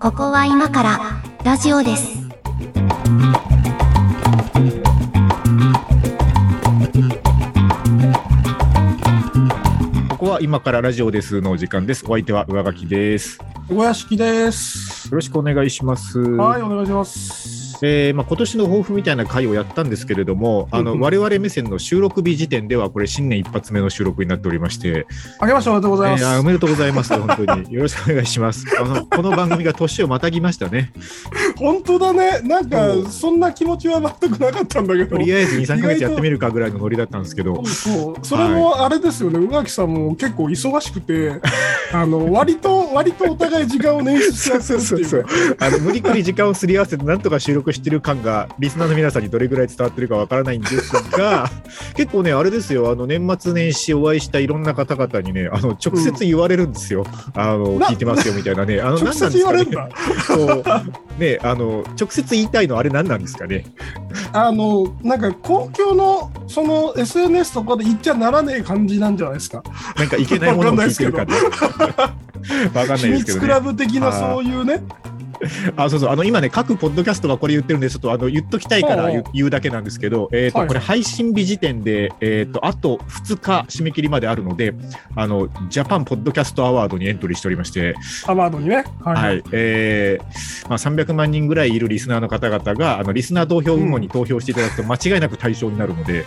[0.00, 1.00] ここは今から
[1.44, 2.26] ラジオです。
[10.08, 12.04] ここは今からラジオですのお時間です。
[12.04, 13.38] お相手は上書きです。
[13.38, 15.08] よ小屋敷です。
[15.08, 16.18] ろしくお願いします。
[16.18, 17.35] はい、お願いします。
[17.82, 25.06] えーまあ、今年の抱負みたいな回をやったんですけれども、あのうんうん我々目線の収録日時点では、これ、新年一発目の収録になっておりまして、
[25.38, 26.24] あけましておめでとうございます。
[26.24, 27.72] えーあおめでとうございます、本当に。
[27.72, 28.64] よろしくお願いします。
[28.78, 30.92] あのこの番組が年をまたぎましたね。
[31.56, 32.40] 本当だね。
[32.40, 35.16] なんかそんな気持ちは全くなかったんだけど。
[35.16, 41.40] とりあえず2、3ヶ月やってみるかぐらいのノリだったんですけどそう、それもあれですよね、宇垣さんも結構忙しくて、
[41.92, 45.26] あの割と割とお互い時間を捻出し合ってるっていうそう
[45.58, 51.50] あの無理くり時間をすり合わせて、なんとか収録してる感が、リスナーの皆さんにどれぐらい伝わってるかわからないんですが、
[51.96, 59.88] 結構ね、あれですよ、あの年末年始お会いしたいろんな方々にね、あの直接言われるんですよ、あのな聞いてますよみたいなね、あの直接言われるんだ。
[60.26, 60.64] そう
[61.18, 63.64] ねあの直接言いたいのあれ何なんですかね。
[64.32, 69.62] あのなんか公共のその SNS とかで言っちゃならねえ感じなんじゃないですか。
[69.96, 71.34] なんかいけないものを聞いてるかね。
[72.74, 73.60] わかんない秘ですけどね密クラ。
[73.60, 74.82] ブ的なそういうね。
[75.76, 76.10] あそうそう。
[76.10, 80.68] あの今ね各ポッドキャストがこれ言ってるんでちょっとあの言っときたいから言う言うだけなんですけど、えーとはい。
[80.68, 84.74] これ配信日時点で、えー、とあと2日締め切りまであるので
[85.14, 87.94] あのジャパンポッドキャストアワードにエントリーしておりまして、
[88.26, 88.84] アワードにね。
[89.00, 89.16] はい。
[89.16, 89.42] はい。
[89.52, 96.24] えーまあ、300万人ぐらいいるリスナーの方々があのリスナー投票部門に投票していただくと間違いなく対象になるので、もう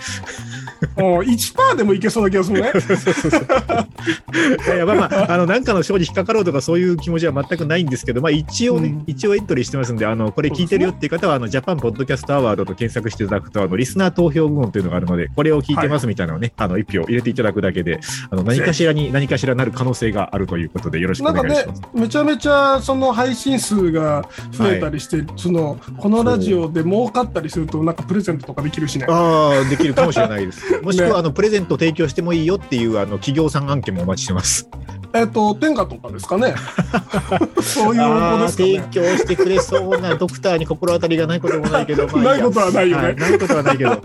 [0.96, 2.72] 1%でもいけそうな気がするね。
[4.74, 18.00] いやまあまああのなんかの賞に引っかかろうとかそういう気持ちは全くないんですけど、まあ、一応ね、うん一応エントリーしてますんであのこれ聞いてるよっていう方はあのジャパンポッドキャストアワードと検索していただくとあのリスナー投票部門というのがあるのでこれを聞いてますみたいなのをね、あの一票入れていただくだけで
[18.30, 29.06] あの何かしらに何かしらなる可能性があるということでよろしくおなんかね願いします。、めちゃめちゃその配信数が増えたりして、そのこのラジオで儲かったりすると、なんかプレゼントとかできるしね。
[29.10, 30.64] ああできるかもしれないです。
[30.84, 34.70] もしくは、あのプレゼント提供してもいいよっていうあの企業さん案件もお待ちしてます。
[35.14, 36.54] えっと、天下とかですかね。
[37.62, 38.80] そういうですかね。
[38.80, 44.02] 提供してくれそうなドクターに心当たりがないこともないけど、 まあないことはないよねはいないことはないけど、はい。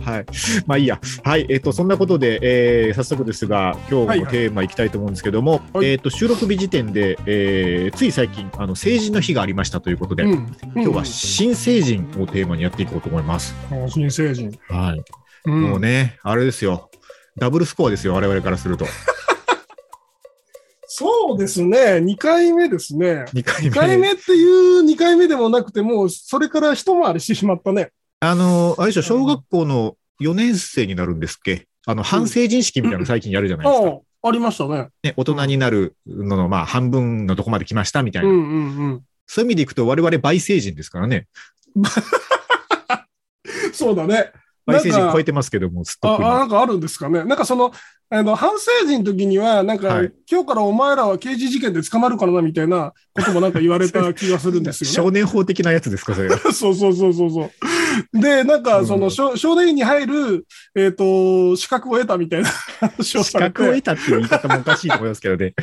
[0.66, 0.98] まあいいや。
[1.22, 1.46] はい。
[1.50, 13.54] えっ、と、そんなことで、えー早速ですが、今日のテーマいきたいと思うんですけども、はいえっ、と、収録日時点で、えーつい最近、あの、成人の日がありましたということで、うん、今日は新成人をテーマにやっていこうと思います。
[13.70, 14.56] うん新成人。
[14.68, 15.04] はい。
[15.46, 16.90] うんもうね、あれですよ。
[17.36, 18.86] ダブルスコアですよ、我々からすると。
[20.86, 23.24] そうですね、2回目ですね。
[23.34, 23.70] 2回目。
[23.70, 27.90] 2回目っていう2回目でもなくて、もうそれから一回りしてしまったね。
[28.20, 31.66] あの、あれでしょ、小学校の4年生になるんですっけ？
[31.86, 33.88] あの、半成人式みたいなの 最近やるじゃないですか。
[33.88, 33.90] あ
[34.22, 34.88] あ、ありましたね。
[35.02, 38.28] ね、大人になるのの、まあ、半分のとこまで来ましたみたいな。
[38.28, 39.02] うんうんうん。
[39.26, 41.26] そういう意味でいくと、我々倍成人ですからね。
[43.72, 44.30] そうだね。
[44.66, 47.24] 倍成なんか人超えてますけども、すっとああなんかあるんですかね？
[47.24, 47.72] なんかその、
[48.10, 54.94] あの、反成人の時には、なんか、はい今日からお前らは刑事事件で捕まるからな、みたいなこともなんか言われた気がするんですよね。
[54.94, 56.38] 少年法的なやつですか、それが。
[56.52, 58.20] そうそうそうそうそう。
[58.20, 62.48] で、なんか、その、うん少少年院に入る、えっ、と、資格を得たみたいな
[62.80, 63.52] 話を資されて。
[63.52, 65.54] 格を得たっていう言い方もおかしいと思いますけどね。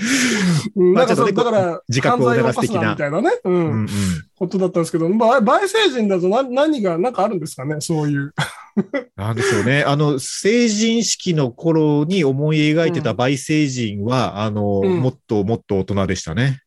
[0.76, 3.88] うんなんかそう、まあちょっとねだから、自覚を促す的なみたいなね、うん、うんうん。
[4.38, 8.34] ことだったんですけど、まあ、倍成人だと何何が、なんかあるんですかね、そういう。
[9.16, 9.84] なんでしょうね。
[9.84, 16.62] あの、成人式の頃に思い描いてた倍成人は、あの、うんもっともっと大人でしたね。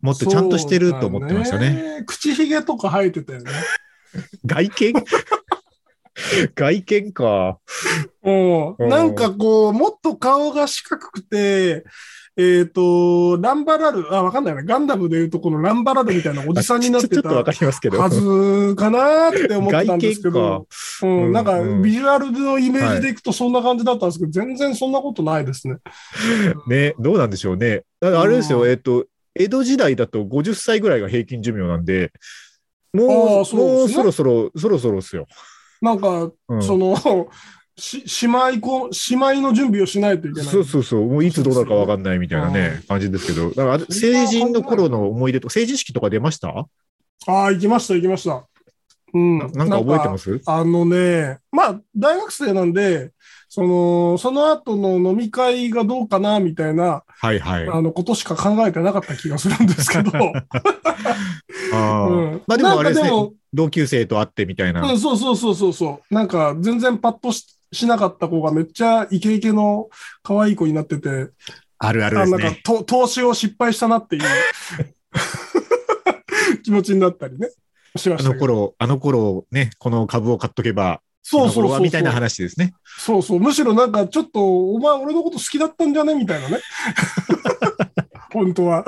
[0.00, 1.70] もっとちゃんとしてると思ってましたね。
[1.70, 2.04] ね。
[2.06, 3.50] 口ひげとか生えてたよね。
[4.44, 4.94] 外見？
[6.54, 7.58] 外見か。
[8.22, 11.84] うんうんなんかこう、もっと顔が四角くて、
[12.36, 14.62] えっ、と、ランバラル、あ、わかんないな。
[14.62, 17.98] ガンダムでいうとこのランバラルみたいなおじさんになってたちっとわかりますけど。
[17.98, 20.68] はずかなって思ってたんですけど、
[21.02, 25.78] ううんん、なんかうんビジュアルのイメージでいくとそんな感じだったんですけど、全然そんなことないですね。
[26.68, 27.82] ね、どうなんでしょうね。
[28.00, 32.12] だからあれですよ、うんえっと、江戸時代だと50歳ぐらいが平均寿命なんで、
[32.92, 35.26] もう、うもうそろそろ、そろそろですよ。
[35.80, 36.62] なんか、うん。
[36.62, 36.96] その、
[37.80, 40.48] し姉妹こ、姉妹の準備をしないといけない。
[40.50, 46.48] そうそうそう、もういつどうなるかわかんないみたいなね、感じですけど、だからあ成人の頃の思い出と、成人式とか出ました？
[46.48, 46.66] あ
[47.26, 48.44] あ、行きました、行きました。
[49.14, 49.38] うん。
[49.38, 50.40] ななんか覚えてます？
[50.46, 53.12] あのね、まあ、大学生なんで、
[53.48, 57.68] その、その後の飲み会がどうかな、みたいな、はいはい。
[57.68, 60.10] あの、ことしか考えてなかった気がするんですけど。
[61.72, 64.82] あーうんまあでもあれですねなんかでも、同級生と会ってみたいな。
[64.82, 66.14] うん、そうそうそうそうそう。
[66.14, 69.88] なんか、全然パッとししなかった子がめっちゃイケイケの
[70.22, 71.28] 可愛い子になってて、
[71.78, 72.44] あるあるあですね。
[72.44, 74.22] なんかと投資を失敗したなっていう
[76.64, 77.50] 気持ちになったりね、
[77.96, 78.34] しまあしたけど。
[78.34, 82.74] の頃、あの頃ね、この株を買っとけば、そうそうそうみたいな話ですね。
[82.98, 83.40] そうそう。
[83.40, 86.14] むしろなんかちょっと、お前俺のこと好きだったんじゃね？
[86.14, 86.60] みたいなね。
[88.32, 88.84] 本当は。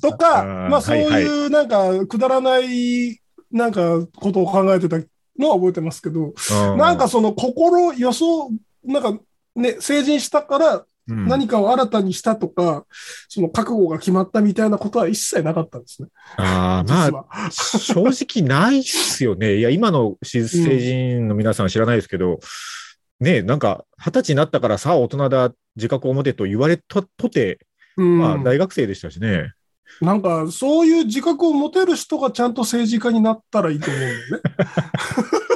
[0.00, 3.20] とか、あーまあそうはいいうなんかくだらない
[3.50, 4.98] なんかことを考えてた
[5.38, 6.32] のは覚えてますけど、
[6.76, 8.50] なんかその心予想、
[8.84, 9.18] なんか
[9.56, 12.84] ね、成人したからうん、何かを新たにしたとか、
[13.28, 16.08] その覚悟が決まったみたいなことは一切なかったんですね。
[16.36, 18.12] あーま実あ、は。
[18.12, 19.56] 正直ないっすよね。
[19.56, 22.38] いや、今の成人の皆さん知らないですけど、
[23.20, 27.58] ねなんか、二十歳になったからさあ大人だ、自覚を持てと言われたとて、
[27.96, 29.52] うんまあ、大学生でしたしね。
[30.00, 34.42] なんか、そういう自覚を持てる人がちゃんと政治家になったらいいと思うんだよね。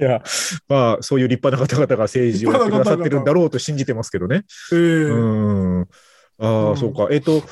[0.00, 0.22] いや、
[0.68, 4.42] まあ、そういう立派な方々が政治をやってくださってるんだろうと信じてますけどね。
[4.72, 5.80] ええうん。
[5.82, 5.86] あ
[6.46, 7.08] あ、うんそうか。
[7.10, 7.42] えっと、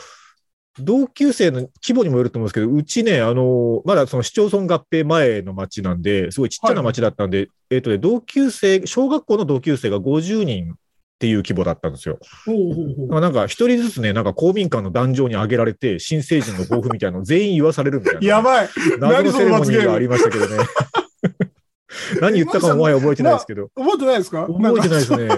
[0.79, 10.77] 同級生の規模にもよると思うんですけど、うちね、あの、まだその市町村合併前の町なんで、すごいちっちゃな町だったんで、えっとね、同級生、小学校の同級生が50人っ
[11.21, 12.19] ていう規模だったんですよ。
[13.09, 18.21] まあなんか一人ずつね、なんか公民館の壇上に上げられて、新成人の抱負みたいなのを全員言わされるみたいな。
[18.27, 18.69] やばい。
[18.99, 20.57] 謎のセレモニーがありましたけどね。
[22.21, 23.69] 何言ったかももはや覚えてないですけど。
[23.77, 24.47] 覚えてないですか？
[24.47, 25.29] 覚えてないですね。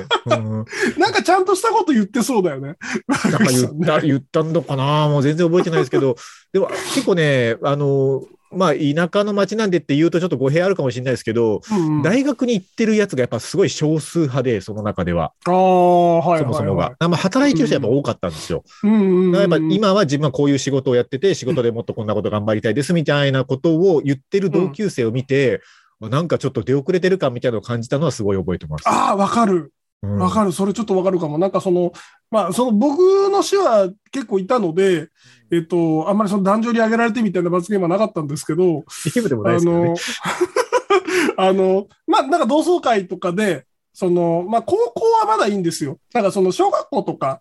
[0.98, 2.76] なんかちゃんとしたこと言ってそうだよね。
[3.08, 5.08] なんか言った、言ったのかな？
[5.08, 6.16] もう全然覚えてないですけど、
[6.52, 8.22] でも結構ね、あの、
[8.52, 16.40] まあ、田舎の町なんでって言うとちょっと語弊あるかもしれないですけど、うんうん大学に行ってるやつがやっぱすごい少数派で、その中では、ああ、はいはいはい。
[16.42, 16.94] そもそもが。
[17.00, 18.62] まあ、働いてる人はやっぱ多かったんですよ。
[18.84, 19.32] うんうんうん。
[19.32, 25.60] だからやっぱ今は自分はこういう仕事をやってて、仕事でもっとこんなこと頑張りたいですみたいなことを言ってる同級生を見て、
[26.00, 28.88] なんかちょっと出遅れてる感みたいなのを感じたのはすごい覚えてます。
[28.88, 29.72] ああ、わかる。
[30.02, 30.52] うんわかる。
[30.52, 31.38] それちょっとわかるかも。
[31.38, 31.92] なんかその、
[32.30, 32.98] まあ、その僕
[33.30, 35.08] の市は結構いたので、
[35.50, 39.96] えっと、あんまりその壇上に上げられてみたいな罰ゲームはなかったんですけど、一部でもないあですねの。
[41.38, 45.98] あの、まあ、なんか同窓会とかで、その、まあ、高校はまだいいんですよ。
[46.12, 47.40] なんかその小学校とか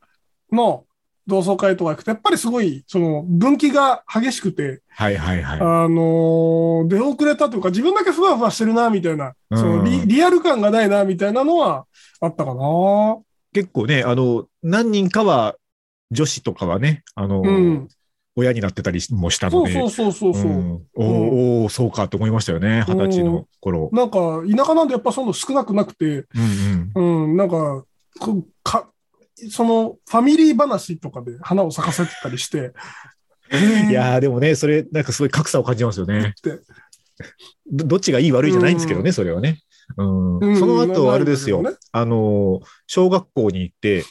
[0.52, 0.85] の
[1.28, 5.60] 同窓会とか行くと、やっぱりすごい、その分岐が激しくて、はいはいはい。
[5.60, 11.86] あのー出遅れたというか、自分だけふわふわしてるな、みたいな、うんそのリリアル感がないな、みたいなのは
[12.22, 13.18] あったかな。
[13.54, 15.56] 結構ね、あの、何人かは、
[16.12, 17.88] 女子とかはね、あの、うん。
[18.38, 20.52] 親になってたりもしたので、そうそうそうそうそう。
[20.52, 21.06] んおー
[21.64, 23.90] おーそうかと思いましたよね、二十歳の頃。
[23.94, 27.24] なんか、田舎なんでやっぱその少なくなくて、うんうん。
[27.24, 27.86] うん、なんか、
[28.20, 28.90] こか、
[29.50, 32.74] その、ファミリー話とかで花を咲かせてたりして、
[33.90, 36.34] いやー、でもね、それ、なんかすごい格差を感じますよね。
[37.68, 39.62] どどっちがいい悪いじゃないんですけどね、それはね。
[39.98, 40.40] うん。
[40.40, 40.58] うん。
[40.58, 44.04] その後、あれですよ、なんだあの、小学校に行って、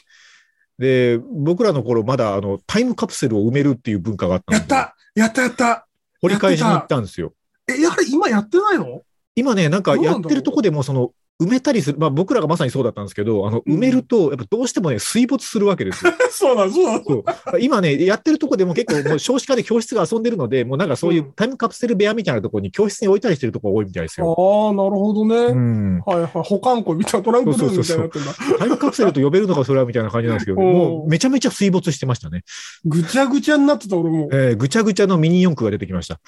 [0.78, 4.96] で、僕らの頃、まだ、あの、タイムカプセルを埋めるっていう文化があったやった。
[5.14, 5.86] やったやった。
[6.20, 7.34] 掘り返しに行ったんですよ。
[7.68, 9.02] え、やはり今やってないの？
[9.36, 16.12] 今ね、なんかやってるとこでも、その、埋めたりする、まあ僕らがまさにそうだったんですけど、あの、うん埋めると、やっぱどうしてもね、水没するわけですよ。
[16.30, 17.02] そうだ、そうだ。
[17.04, 24.30] そう今ね、やってるとこでも結構もう少子化で教室が遊んでるので、もうなんかそういううんタイムカプセル部屋みたいなところに教室に置いたりしてるところが多いみたいですよ。
[24.30, 25.36] ああ、なるほどね。
[25.36, 26.02] うん。
[26.06, 26.28] はいはい。
[26.34, 28.34] 保管庫みたいな、トランクルームみたいになってんだ。
[28.58, 32.44] タイムカプセルと呼べるのかそれはみたいな感じなんですけど、もうめちゃめちゃ水没してましたね。
[32.84, 34.28] ぐちゃぐちゃになってた、俺も。
[34.32, 36.20] えーぐちゃぐちゃのミニ四駆が出てきました。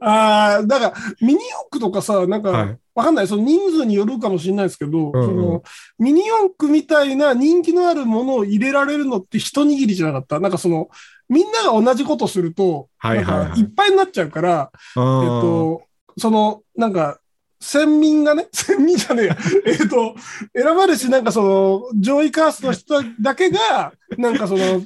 [0.00, 2.78] ああ、だから、ミニ四駆とかさ、なんか、わ、はい。
[2.96, 3.28] かんない。
[3.28, 5.26] その人数によるかもしれないですけど、うんうん。
[5.26, 5.62] その、
[5.98, 10.40] ミニ四駆みたいな人気のあるものを入れられるのって一握りじゃなかった？
[10.40, 10.88] なんかその、
[11.28, 13.60] みんなが同じことすると、はいはいはい。
[13.60, 15.82] いっぱいになっちゃうから、えっえっと、
[16.18, 17.18] その、なんか、
[17.60, 20.14] 先民がね、 先民じゃねえや、 えっと、
[20.54, 24.82] 選ばれし、なんかその、上位カーストの人だけが、なんかその、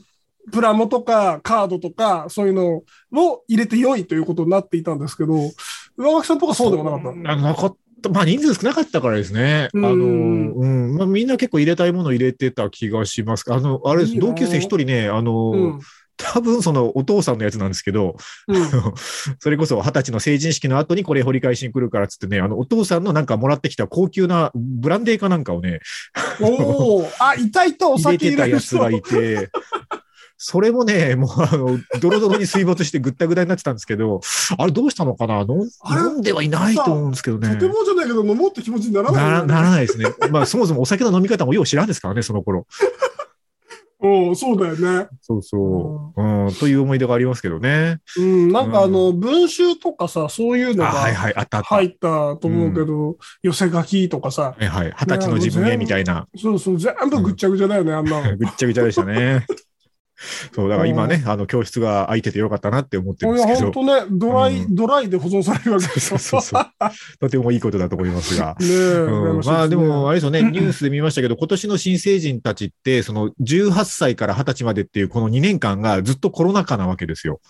[0.50, 2.82] プラモとかカードとか、そういうの
[3.22, 5.34] を入れて良いということになっていたんですけど、
[5.96, 7.18] 上垣さんとかそうでもなかった？
[7.18, 8.08] ななかった。
[8.08, 9.68] まあ人数少なかったからですね。
[9.74, 10.96] あうんの、うん。
[10.96, 13.44] まあみんな結構入れたいものを入れてた気がします。
[13.52, 14.12] あの、あれです。
[14.12, 15.80] いいな同級生一人ね、あの、うん。
[16.22, 18.16] 多分そのお父さんのやつなんですけど、
[18.46, 18.66] うん。
[19.40, 25.80] それこそ二十歳の成人式の後にこれ掘り返しに来るからっつってね、あの、お父さんのなんかもらってきた高級なブランデーかなんかをね、
[26.40, 28.58] おお、あ、いたいたお入れてた酒入れる人。
[28.58, 29.48] やつがいて、
[30.42, 34.22] それもね、 もうあの、ドロドロに水没してぐったぐたになってたんですけど、
[34.56, 35.40] あれどうしたのかな？
[35.40, 37.50] 飲んではいないと思うんですけどね。
[37.56, 40.06] とてもじゃないけど、飲もうって気持ちにならないならならないですね。
[40.30, 42.66] まあ、そもそもお酒の飲み方もよう知らんですからね、その頃。
[44.02, 45.08] うん、そうだよね。
[45.20, 46.22] そうそう。
[46.22, 47.98] うん、という思い出がありますけどね。
[48.16, 51.68] うん、なんかあの、文集とかさ、そういうのあ、はいがはい、あったあった。
[51.74, 54.94] 入ったと思うけど、寄せ書きとかさ、はいはい。
[54.98, 56.26] 二十歳の自分へみたいな。
[56.34, 58.36] そうそう、全部ぐっちゃぐちゃだよね、あんなの。
[58.38, 59.44] ぐっちゃぐちゃでしたね。
[60.54, 63.72] そう、だから今ね、あの、教室が空いててよかったなって思ってるんいや、ですけど。
[63.72, 66.18] 本当ね、ドライ、うんドライで保存されるわけでしょ。
[66.18, 66.66] そうそうそう。
[67.18, 68.56] とてもいいことだと思いますが。
[68.60, 77.40] ねえ、うんまあでも、あれですよね、ニュースで見ましたけど、今年の新成人たちって、その18歳から20歳までっていうこの2年間がずっとコロナ禍なわけですよ。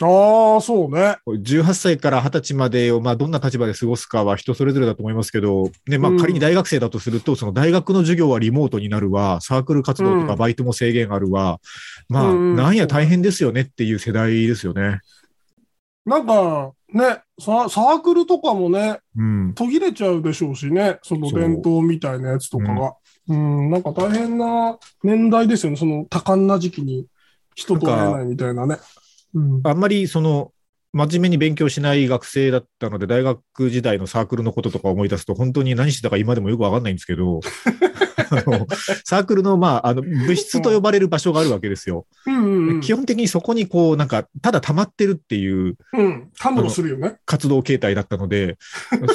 [0.00, 1.16] ああ、そうね。
[1.26, 11.60] 18歳から20歳までを、まあどんな立場で過ごすかは人それぞれだと思いますけど、ね、まあうん仮に大学生だとすると、その大学の授業はリモートになるわ、サークル活動とうんかバイトも制限あるわ、
[12.08, 15.00] まあうんなんや大変ですよねっていう世代ですよね。
[16.06, 19.52] なんか、ね、ササークルとかもね、うん。
[19.54, 22.94] 途切れちゃうでしょうしね、その伝統みたいなやつとかが。
[23.28, 27.06] うん、なんか大変な年代ですよね、その多感な時期に
[27.54, 28.76] 人と会えないみたいなね。
[29.34, 30.52] うん、あんまりその、
[30.92, 37.40] 真面目に勉強しない学生だったので、大学時代のサークルのこととか思い出すと、本当に何してたか今でもよくわかんないんですけど、
[38.30, 38.66] あの
[39.04, 42.06] サークルの、まあ、あの、部室と呼ばれる場所があるわけですよ。
[42.26, 47.16] うんうんうん基本的にそこにこう、なんか、ただ溜まってるっていううん、たむろするよね。
[47.26, 48.56] 活動形態だったので、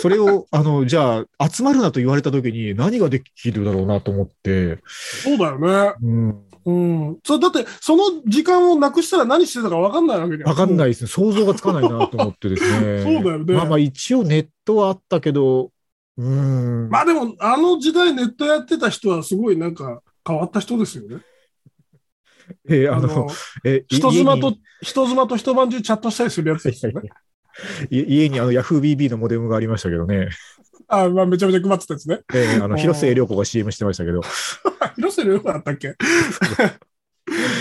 [0.01, 5.93] それを、あの、じゃあ、集まるなと言われた時に何ができるだろうなと思って、そうだよね。
[6.03, 7.19] うん、うん。
[7.23, 10.49] それだって、その時間をなくしたら何してたか分かんないわけじゃん。
[10.49, 11.07] わかんないですね。
[11.09, 13.03] 想像がつかないなと思ってですね。
[13.03, 15.71] そうだよねまあまあ一応ネットはあったけど、
[16.17, 16.89] うん。
[16.89, 21.17] まあでも、あの時代ネットやってた人はすごいなんか変わった人ですよね。
[22.69, 23.27] えーあの、あの、
[23.63, 27.09] え、い人妻と人妻と一晩中チャットしたりするやつですよね。
[27.89, 30.29] い家にあの YahooBB のモデムがありましたけどね。
[31.01, 32.19] あまあめちゃめちゃ配ってたやつね。
[32.33, 34.21] えーあの、う ん広末涼子が CM してましたけど。
[34.95, 35.95] 広瀬涼子だったっけ？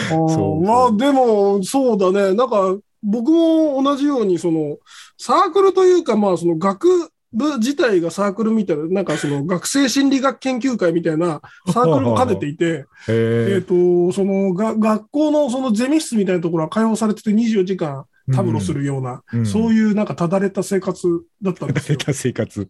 [0.09, 2.35] そうまあでも、そうだね。
[2.35, 4.79] なんか、僕も同じように、その、
[5.19, 11.41] サークルというか、まあ、その学部自体がサークルみたいな、なんかその学生心理学研究会みたいな
[11.73, 21.99] サークルを兼ねていて、えっえーと、そのが、学校のそのゼミ室みたいなところは開放されてて24時間たむろするような、うんそういうなんかただれた生活だったんですよ。
[21.99, 22.69] た生活。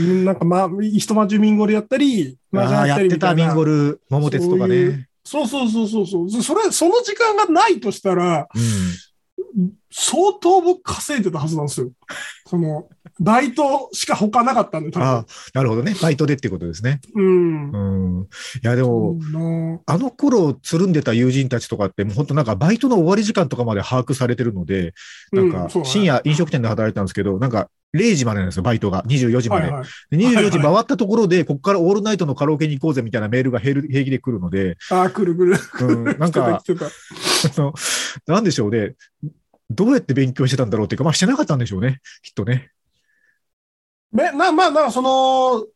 [0.00, 5.08] うんなんかまあ、一晩中ミンゴルやったり、麻雀ああ、ややってたミンゴル、桃鉄とかそういね。
[5.24, 6.42] そうそうそうそうそう。
[6.42, 9.72] それ、その時間がないとしたら、うん。
[10.00, 11.90] 相当僕稼いでたはずなんですよ。
[12.46, 12.88] その、
[13.18, 15.96] バイトしか他なかったんで、多ああ、なるほどね。
[16.00, 17.00] バイトでってことですね。
[17.14, 17.24] 分。
[17.24, 18.18] うん。
[18.18, 18.22] うん。
[18.22, 18.26] い
[18.62, 24.94] や、でも、うんあの頃つるんでた友人たちとかって、もう本当なんかバイトの終わり時間とかまで把握されてるので、
[25.32, 29.02] なんか深夜飲食店で働いてたんですけど、なんか0時までなんですよ、バイトが。
[29.02, 29.62] 24時まで。
[29.64, 30.16] はいはい。
[30.16, 35.58] で24時回ったところで、ここからオールナイトのカラオケに行こうぜみたいなメールが平平気で来るので、ああ、来る来る。
[35.86, 36.62] うん、なんか
[38.26, 38.94] なんでしょうね。
[39.70, 42.70] どうやって勉強してたんだろうっていうか、まあしてなかったんでしょうね、きっとね。
[44.14, 45.66] ためな、まあ、なんかその、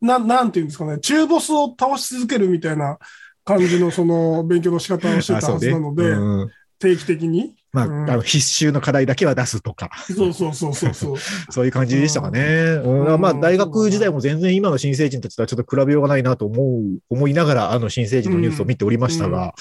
[0.00, 2.98] ななんていうんですかね、中ボスを倒し続けるみたいな
[3.44, 7.56] 感じのその勉強の仕方をしてたはずなので、うん定期的に。
[7.78, 8.10] まあ、うん。
[8.10, 11.16] あの必修の課題だけは出すとか、そうそうそうそうそう。
[11.50, 12.40] そういう感じでしたかね。
[12.84, 13.04] うん。
[13.06, 13.20] うん。
[13.20, 19.54] まあ、大学時代も全然今の新成人たちとはちょっと比べようがないなと思う、思いながら、あの新成人のニュースを見ておりましたが、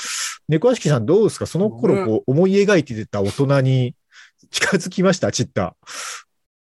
[0.47, 1.45] 猫屋敷さんどうですか？
[1.45, 3.95] その頃こう思い描いてた大人に
[4.51, 5.31] 近づきました？
[5.31, 5.75] チッタ。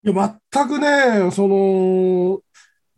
[0.04, 2.40] いや、全くね、その、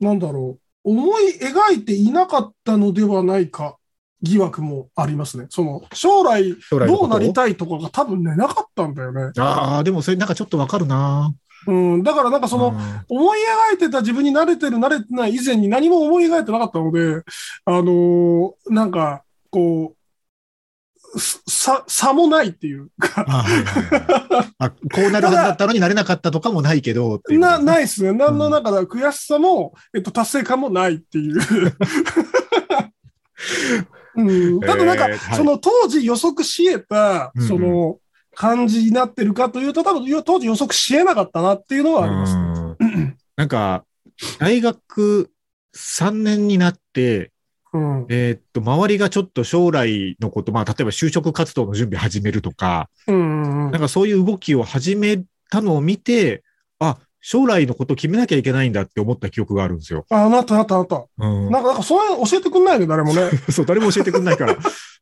[0.01, 3.77] なんだろう、思い描いていなかったのではないか
[4.23, 5.47] 疑惑もありますね。
[5.49, 9.33] その、将来どうなりたいとかが多分ね、なかったんだよね。
[9.39, 11.35] ああ、でもそれなんかちょっとわかるな。
[11.67, 12.77] うん、だからなんかその、うん
[13.09, 13.39] 思い
[13.73, 17.23] 描いてた自分に慣れてる慣れてない以前に何も思い描いてなかったので、
[17.65, 19.97] あのーなんか、こう、
[21.19, 24.77] す差、差もないっていうか、あはいはいはいあこ
[25.09, 28.13] うなるはずだったのになれなかったとかもないけどっていうことな、ないっすね。
[28.13, 31.41] 何の中で悔しさも、えっと、達成感もないっていう。
[34.17, 35.37] うん、ただなんか、えーはい。
[35.37, 37.99] その当時予測し得た、その
[38.35, 42.37] 感じになってるかというと、多分よ当時予測し得なかったなっていうのはあります。
[42.37, 42.43] ね。
[42.81, 43.17] うん。
[43.37, 43.85] なんか、
[44.39, 45.31] 大学
[45.75, 47.33] 3年になって、
[47.73, 48.07] うん。
[48.09, 53.71] えーっと、周りがちょっと将来のこと、まあ、例えば就職活動の準備始めるとか、うんうんうん。
[53.71, 56.50] なんかそういう動きを始めたのを見て、あ、
[57.21, 60.07] 将来のことを決めなきゃいけないんだって思った記憶があるんですよ。
[60.11, 61.05] あ、なったなったなった。
[61.19, 63.31] うんなんか、なんかそういうの教えてくんないね、誰もね。
[63.51, 64.57] そう、誰も教えてくんないから。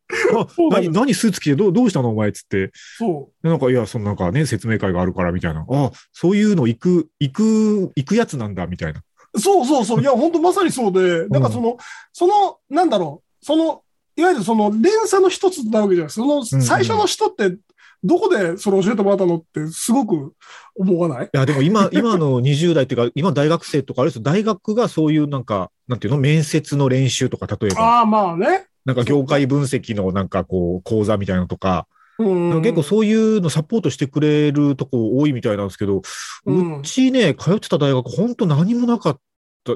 [0.71, 2.71] 何、何スーツ着てどうどうしたのお前っつって。
[2.99, 5.67] そでなんか、いや、そのなんかね、説明会があるからみたいな。
[5.69, 9.03] あ、そういうの行く、行く、行くやつなんだみたいな。
[9.35, 9.41] う。
[9.41, 10.01] そうそうそう。
[10.01, 11.77] いや、本当まさにそうで、なんかその、
[12.13, 13.83] その、なんだろう、その、
[14.17, 16.27] いわゆるその連鎖の一つなわけじゃないですか。
[16.27, 17.57] その最初の人って、
[18.05, 20.33] どこでそれ教えてもらったのってすごく
[20.76, 21.26] 思わない？
[21.26, 28.67] いや、でも今、 今の20代っていうか、今大学生とかあれですよ、大学がそういうなんか、なんていうの、面接の練習とか、例えば、ああ、まあね。
[28.85, 31.87] なんか業界分析のなんかこう、講座みたいなのとか、
[32.19, 32.28] う
[32.59, 32.62] ん。
[32.62, 36.02] 結構そういうのサポートしてくれるとこ多いみたいなんですけど、
[36.47, 39.21] うんうちね、通ってた大学、本当何もなかった。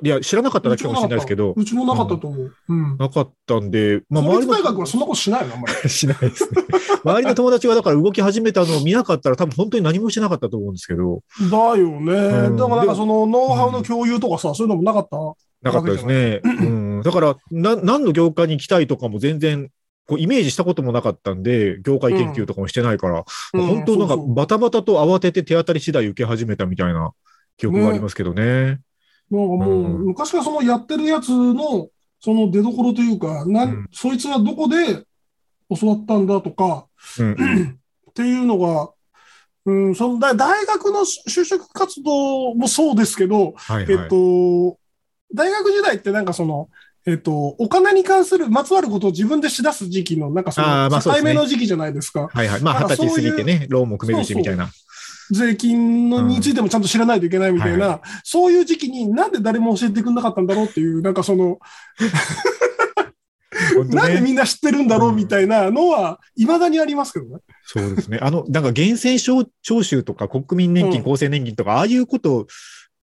[0.02, 2.54] いや、知らなかっただけかもしれないですけど、うちもなかったと思う。
[2.68, 2.96] うん。
[2.98, 5.74] なかったんで、まあ、周りの大学はそんなことしないのあんまり。
[5.90, 6.62] しないですね。
[7.04, 12.48] 周りの友達がだから動き始めたのを見なかったら多分本当に何もしてなかったと思うんですけど、だよね。
[12.48, 15.16] んだからなんかそのノウハウの共有とかさ、そういうのもなかった？
[15.62, 16.40] なかったですね。
[16.44, 19.70] うん、だからな、何の業界に行きたいとかも全然、
[20.06, 27.12] こうイメージしたこともなかったんで、業界研究とかもしてないから、うん本当なんかバタバタと慌てて手当たり次第受け始めたみたいな
[27.56, 28.42] 記憶がありますけどね。
[28.42, 28.82] なんか
[29.32, 31.88] もう、うん昔からそのやってるやつの、
[32.20, 35.04] その出所というか、なんうんそいつはどこで
[35.80, 36.86] 教わったんだとか、
[37.18, 37.78] うんうん
[38.10, 38.90] っていうのが、
[39.64, 43.92] うん、その大大学の就職活動もそうですけど、はいはい。
[43.92, 44.78] えっと、
[45.34, 46.68] 大学時代ってなんかその、
[47.06, 52.28] えっと、お金に関するまつわることを自分でしだす時期の、なんかその、境目の時期じゃないですか。
[52.30, 52.60] はいはい。
[52.60, 54.70] まあ、二十歳過ぎてね、ローンも組めるしそうそうみたいな。
[55.32, 61.58] 税金のについてもちゃんと知らないといけないみたいな、はいそういう時期になんで誰も教えてくれなかったんだろうっていう、なんかその。
[63.90, 67.40] なんでみんな知ってるんだろうみたいなのは、未だにありますけどね。
[67.64, 68.18] そうですね。
[68.20, 72.46] あの、なんか源泉徴徴収とか国民年金、うん厚生年金とか、ああいうことを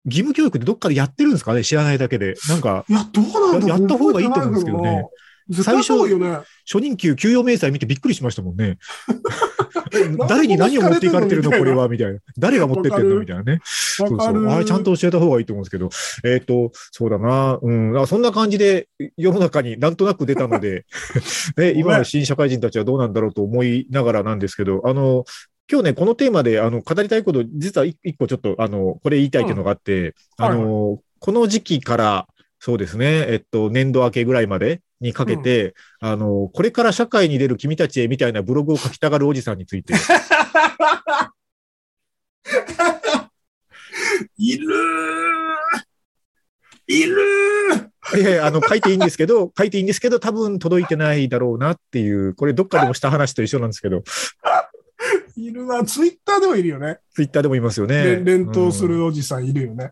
[0.06, 1.64] 義務教育でどっかでやってるんですかね？
[1.64, 2.36] 知らないだけで。
[2.50, 5.10] なんか、いや、どうなんややった方がいいと思うんですけどね覚えてないけどな。
[5.50, 6.46] 絶対やった方がいいよね。
[6.66, 8.78] 初任給給与明細見てびっくりしましたもんね。
[10.28, 12.20] 誰に何を持っていかれてるのこれはみたいな。
[12.38, 13.54] 誰が持ってってんのみたいなね。
[13.54, 14.48] わそうそう。
[14.48, 15.90] あれちゃんと教えた方がいいと思うんですけど。
[16.24, 17.60] えっ、と、そうだな。
[17.62, 17.92] うん。
[17.92, 20.86] だからそんな感じで世の中になんとなく出たので、
[21.58, 25.26] ね、今の新社会人たちはどうなんだろうと思いながらなんですけど、あの、
[25.72, 32.28] 今日ね、このテーマで、あの、語りたいこと、実は一一個ちょっと、あの、これ言いたいっていうのがあって、うんあの、この時期から、
[32.60, 39.94] そうですね、えっと、年度明けぐらいまでにかけて、あの、これから社会に出る君たちへみたいなブログを書きたがるおじさんについて、
[44.38, 45.84] いるー
[46.88, 54.04] いるーいやいや、あの、書いていいんですけど、 書いていいんですけど、多分届いてないだろうなっていう、これどっかでもした話と一緒なんですけど、
[55.36, 55.84] いるな。
[55.84, 57.00] ツイッターでもいるよね。
[57.14, 58.04] ツイッターでもいますよね。
[58.04, 59.92] 連連投するおじさんいるよね。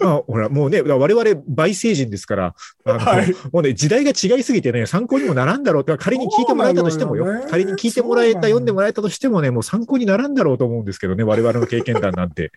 [0.00, 12.52] まあ、ほら、もうね、我々、倍成人ですから、はいもうね、時代が違いすぎてね、参考にもならんだろうって、仮に聞いてもらえたとしてもよ、よね仮に聞いてもらえた、読んでもらえたとしてもね、もう参考にならんだろうと思うんですけどね、我々の経験談なんて。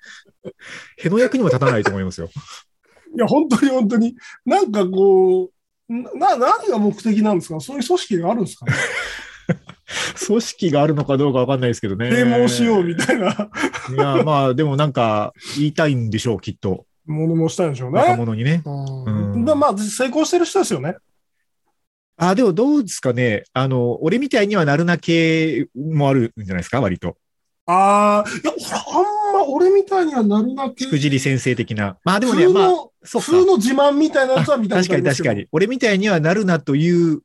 [0.98, 2.30] への役にも立たないと思いますよ。
[3.16, 4.16] いや、本当に本当に。
[4.46, 5.52] なんかこ
[5.90, 7.60] う、な、何が目的なんですか？
[7.60, 8.74] そういう組織があるんですかね？
[10.26, 12.10] 組織があるのかどうかわかんないですけどね。
[12.10, 13.52] 啓蒙しようみたいな
[13.92, 16.86] いや、まあ、でもなんか、言いたいんでしょう、きっと。
[17.06, 18.16] ものもしたいんでしょう若ね。
[18.18, 18.62] 者にね。
[18.66, 18.70] う
[19.38, 20.96] んまあ、成功してる人ですよね。
[22.18, 23.44] あ、でもどうですかね。
[23.54, 27.18] あの、俺みたいにはなるな系もあるんじゃないですか、割と。
[27.66, 30.84] ああ、いや、あんま俺みたいにはなるなけ。
[30.84, 31.98] しくじり先生的な。
[32.04, 32.70] まあでもね、まあ。
[33.06, 35.48] 普通の自慢みたいなやつは見たこと確かに確かに。
[35.52, 37.22] 俺みたいにはなるなという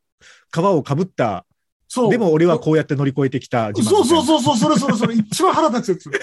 [0.52, 1.44] 皮をかぶった。
[1.86, 2.10] そう。
[2.10, 4.26] でも俺はこうやって乗り越えてきた自慢そうそうう。
[4.26, 6.20] そうそう、それそれそれ、一番腹立つやつ。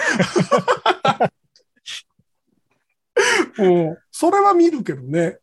[3.57, 5.39] うんそれは見るけどね。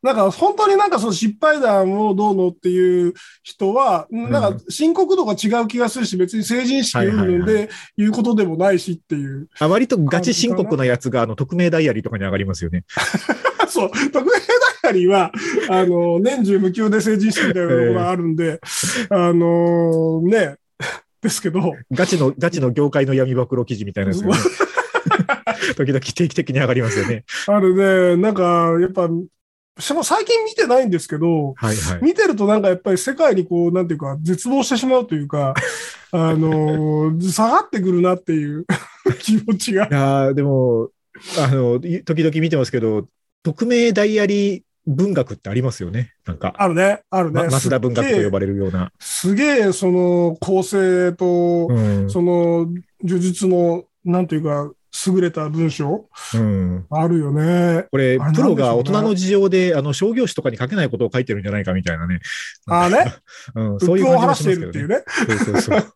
[0.00, 9.48] なんか本当になんかその失敗談をどうのっていう人は、なんか深刻度が違う気がするし、別に成人式云々で言うことでもないしっていう。
[9.58, 12.84] あ割とガチ深刻なやつが、あの、匿名ダイアリーとかに上がりますよね。
[13.68, 14.30] そう、特命
[14.82, 15.32] ダイアリーは、
[15.68, 18.60] あの、年中無休で成人式みたいなのがあるんで、
[19.10, 20.56] あのね、
[21.20, 24.36] ですけど、ガチの、ガチの業界の闇暴露記事みたいなやつがね。
[25.76, 27.24] 時々定期的に上がりますよね。
[27.46, 27.74] ある
[28.16, 29.08] ね、なんか、やっぱ、
[29.78, 32.02] しかも最近見てないんですけど、はいはい。
[32.02, 35.54] 見てるとなんかやっぱり世界にこう、なんていうか、絶望してしまうというか、
[36.10, 38.66] あのー下がってくるなっていう
[39.20, 39.88] 気持ちがい。
[39.90, 40.90] やーでも、
[41.38, 43.06] あの、い時々見てますけど、
[43.42, 46.12] 匿名ダイアリー文学ってありますよね。
[46.26, 46.54] なんか。
[46.56, 47.44] あるね、あるね。
[47.44, 48.90] ま、増田文学と呼ばれるような。
[48.98, 52.10] すげえ、すげえその、構成と、うん。
[52.10, 52.68] その、
[53.04, 54.72] 呪術の、なんていうか、
[55.06, 56.86] 優れた文章うん。
[56.90, 57.86] あるよね。
[57.90, 62.20] これ、プロが大人の事情で、あの、商業誌とかに書けないことを書いてるんじゃないかみたいなね。
[62.66, 63.14] ああね、
[63.54, 65.58] うん、 そういう感じもしているっていうしますけどね。
[65.58, 65.58] ね。
[65.58, 65.94] そうそうそう。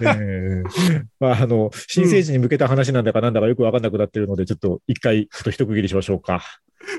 [0.00, 6.42] えー まあ、あの、新生児に向けた話なんだかなんだかよくわかんなくなってるので、ちょっと一回、ちょっと一区切りしましょうか。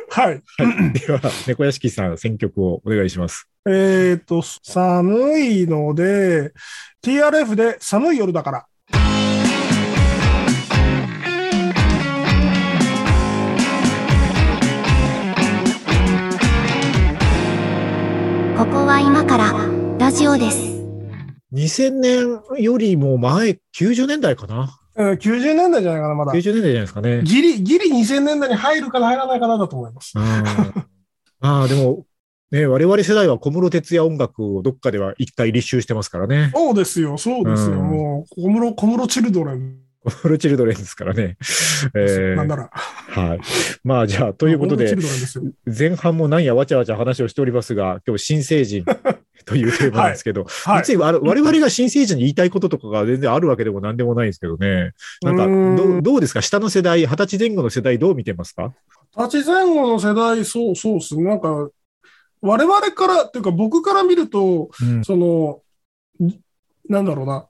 [0.09, 0.41] はい。
[0.57, 0.93] はい。
[0.99, 3.47] では、猫屋敷さん、選曲をお願いします。
[3.67, 6.53] えっ、と、寒いので、
[7.03, 8.65] TRF で寒い夜だから。
[18.57, 19.51] ここは今から
[19.97, 20.57] ラジオです。
[21.53, 24.79] 2000年よりも前、90年代かな？
[24.95, 26.33] うん90年代じゃないかな、まだ。
[26.33, 27.21] 90年代じゃないですかね。
[27.23, 30.13] ギリ、ギリ2000年代に入るかな入らないかなだと思います。
[30.15, 30.23] うん
[31.41, 32.05] ああ、でも、
[32.51, 36.51] ね、我々世代は小室哲哉音楽をどっかでは一回立秋してますからね。
[36.53, 37.79] そうですよ、そうですよ。
[37.79, 39.77] うんもう、小室、小室チルドレン。
[40.09, 41.37] 小室チルドレンですからね。
[41.95, 42.69] えーなんなら。
[42.73, 43.39] はい。
[43.83, 44.93] まあ、じゃあ、ということで。
[45.65, 48.83] 前半もなんやわちゃわちゃ話をしておりますが、今日新成人
[49.45, 50.79] というテーマなんですけど、はい。
[50.79, 54.91] 別に我々が新成人に言いたいこととかが全然あるわけでも何でもないんですけどね。
[55.21, 55.45] なんか
[55.83, 56.41] どう、どうですか？
[56.41, 58.73] 下の世代、二十歳前後の世代どう見てますか？
[59.17, 61.23] 立ち前後の世代、そう、そうですね。
[61.23, 61.69] なんか、
[62.41, 65.03] 我々から、っていうか僕から見ると、うん。
[65.05, 65.61] その、
[66.25, 66.33] ん
[66.89, 67.47] なんだろうな。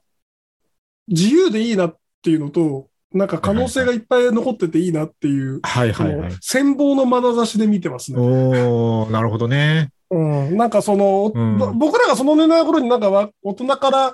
[1.08, 6.30] 自由でいいなっていうのと、なんか可能性がいっぱい残ってていいなっていう、はいはいはい。
[6.32, 8.18] 羨望の眼差しで見てますね。
[8.18, 9.90] おー、なるほどね。
[10.10, 14.12] うん、なんかその、うんぼ僕らがその年代の頃になんかわ大人から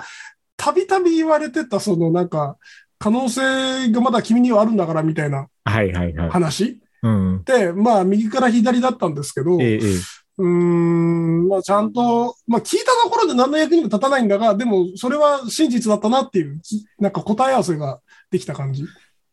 [0.57, 2.57] たびたび言われてた、そのなんか、
[2.99, 6.31] 可能性がまだ君にはあるんだからみたいなはいはいはい。
[6.31, 7.43] 話うん。
[7.45, 9.81] で、まあ右から左だったんですけど、ええええ
[10.39, 16.61] うん、まあちゃんと、まあ聞いたところで何の役にも立たないんだが、でもそれは真実だったなっていう、
[16.99, 18.85] なんか答え合わせができた感じ。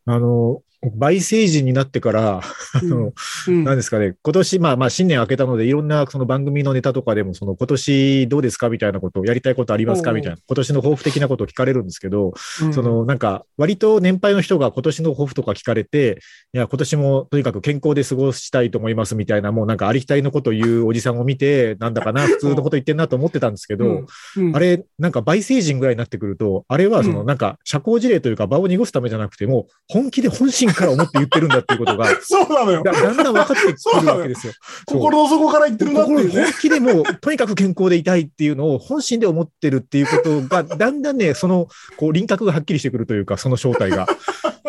[0.06, 0.62] あの、
[0.96, 3.12] 倍成人になってから、あの、
[3.48, 3.64] うん。
[3.64, 12.72] 何ですかね、今年、まあまあ新年明けたので、いろんなその番組のネタとかでも、その今年どうですかみたいなことを、やりたいことありますかみたいな、今年の抱負的なことを聞かれるんですけど、うん。
[12.72, 16.20] そのなんか、割と年配の人が今年の抱負とか聞かれて、
[16.54, 24.06] いや、今年もとにかく健康で過ごしたいと思いますみたいな、もうなんかありきたりのことを言うおじさんを見て、なんだかな、普通のこと言ってんなと思ってたんですけど、うん。
[24.36, 24.56] うん。
[24.56, 27.26] あれ、なんか倍成人ぐらいになってくると、あれはそのうん。
[27.26, 32.92] なんか社交辞令というか場を濁すためじゃなくても、本気で本心から思って言ってるんだっていうことが、 そうなのよだ。
[32.92, 34.52] だんだん分かってくるわけですよ。
[34.86, 36.30] 心の底から言ってるなっていうね。
[36.30, 44.06] 心本気でもう、とにかく健康でいたいっていうのを本心で思ってるっていうことが、 だんだんね、その、こう、輪郭がはっきりしてくるというか、その正体が。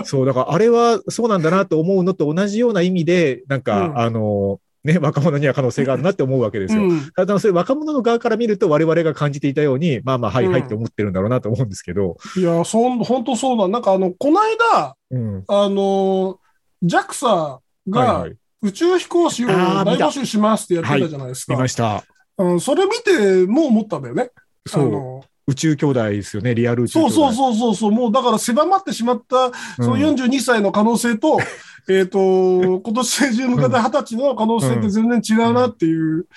[0.04, 6.84] そう、だからあれはそうなんだなと思うのと同じような意味で、なんか、うんあの、ね、若者には可能性があるなって思うわけですよ。
[6.84, 13.68] うんただ、それ若者の側から見ると我々が感じていたように、まあまあ、はいはいうんって思ってるんだろうなと思うんですけど、いや、そん、本当そうだ。
[13.68, 15.44] なんかあの、この間、うん。
[15.48, 16.40] あの、
[16.84, 18.36] JAXA はいがはい。
[18.62, 21.54] 宇宙飛行士を大募集しますってやってたじゃないですか。
[21.54, 22.04] 見ました。
[22.38, 24.32] うん、それ見て、もう思ったんだよね。
[24.68, 25.30] そう。
[25.52, 27.14] 宇宙兄弟ですよね、リアル宇宙兄弟。
[27.14, 31.40] そうそうそうそうそう、もうだから狭まってしまった、そのうん42歳の可能性と、
[31.90, 32.20] えっと、
[32.82, 36.28] 今年成人向けて20歳の可能性って全然違うなっていう、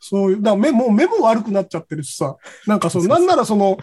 [0.00, 2.36] そういう、だから目も、目も悪くなっちゃってるしさ、
[2.66, 3.78] なんかその、なんならその、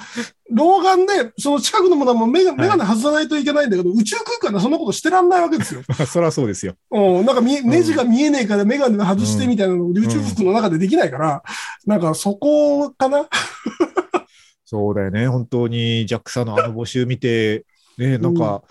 [0.51, 5.81] 老眼で、その近くのものはもう目が、眼鏡外さないといけないんだけど、宇宙空間でそんなことしてらんないわけですよ。
[6.05, 6.75] そりゃそうですよ。
[6.91, 11.43] うん、なんか見え、ネジが見えねえから眼鏡外してみたいなのを宇宙服の中でできないから、
[11.88, 13.27] なんかそこかな？
[14.65, 15.27] そうだよね。
[15.27, 17.65] 本当に JAXA のあの募集見て、
[17.97, 18.62] ね、なんか、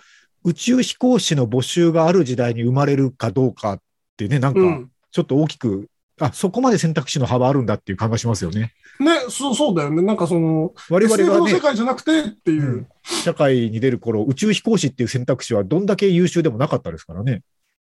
[0.44, 3.80] 宇宙飛行士の募集がある時代に生まれるかどうかっ
[4.16, 4.90] てね、なんか、うん。
[5.12, 5.88] ちょっと大きく、
[6.20, 8.72] あ、そこまで選択肢の幅あるんだっていう感がしますよね。
[9.00, 10.02] ね、そう、そうだよね。
[10.02, 12.62] なんかその、我々が世、界じゃなくてっていう。
[12.62, 17.42] うん社会に出る頃、宇宙飛行士っていう選択肢はどんだけ優秀でもなかったですからね。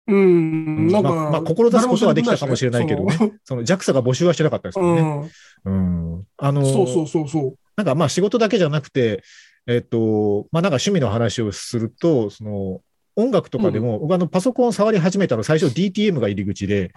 [0.07, 5.31] うん、なんか、まあまあ志すことはできたかもしれないけどね その JAXA が募集はしてなかったですそからのね。
[5.65, 6.23] うん。
[6.37, 7.55] あのうん、そうそうそうそう。
[7.75, 9.23] なんかまあ仕事だけじゃなくて、
[9.67, 12.81] えっと、まあなんか趣味の話をすると、その
[13.15, 16.93] 音楽とかでも、僕あのパソコンを触り始めたの最初 DTM が入り口で、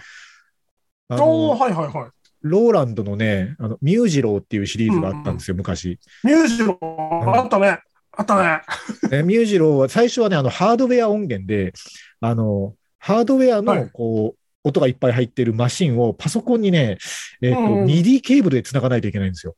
[1.08, 2.10] あのはいはいはい。
[2.42, 5.98] ローランドのね、あのミュージローっていうシリーズがあったんですよ、昔。
[6.22, 7.80] ミュージロー、あったね。
[8.12, 8.62] あったね。
[9.08, 11.72] でミュージローは最初はね、あのハードウェア音源で、
[12.20, 16.98] あの、ハードウェアのはいこう、音がいっぱい入ってるマシンをパソコンにね、
[17.40, 19.54] えっ、と、うんうん MIDI ケーブルで繋がないといけないんですよ。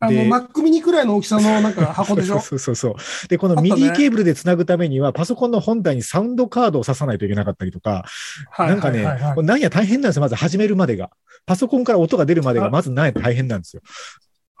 [0.00, 2.40] あの、で Mac mini くらいの大きさのなんか箱でしょ？
[2.40, 2.94] そうそうそう。
[3.28, 8.04] で、このあったね MIDI ケーブルでつなぐためには、パソコンの本体にサウンドカードを挿さないといけなかったりとか、
[8.50, 9.04] はいなんかね、
[9.42, 11.10] なんや大変なんですよ、まず始めるまでが。
[11.44, 13.82] パソコンから音が出るまでが、あまずなんや大変なんですよ。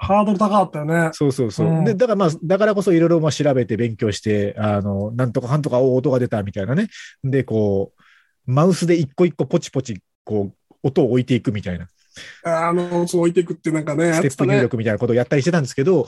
[0.02, 1.10] ハードル高かったよね。
[1.12, 1.68] そうそうそう。
[1.68, 6.88] うんで、だからまあ、だからこそいろいろまあ調べて勉強して、あの、なんとかかんとかお音が出たみたいなね。
[7.22, 8.00] で、こう、
[8.50, 11.86] マウスで一個一個ポチポチ、こう、音を置いていくみたいな。
[12.44, 14.60] あの、そう置いていくってなんかね、ステップ入。
[14.60, 16.06] 力みたいなことをやったりしてたんですけど、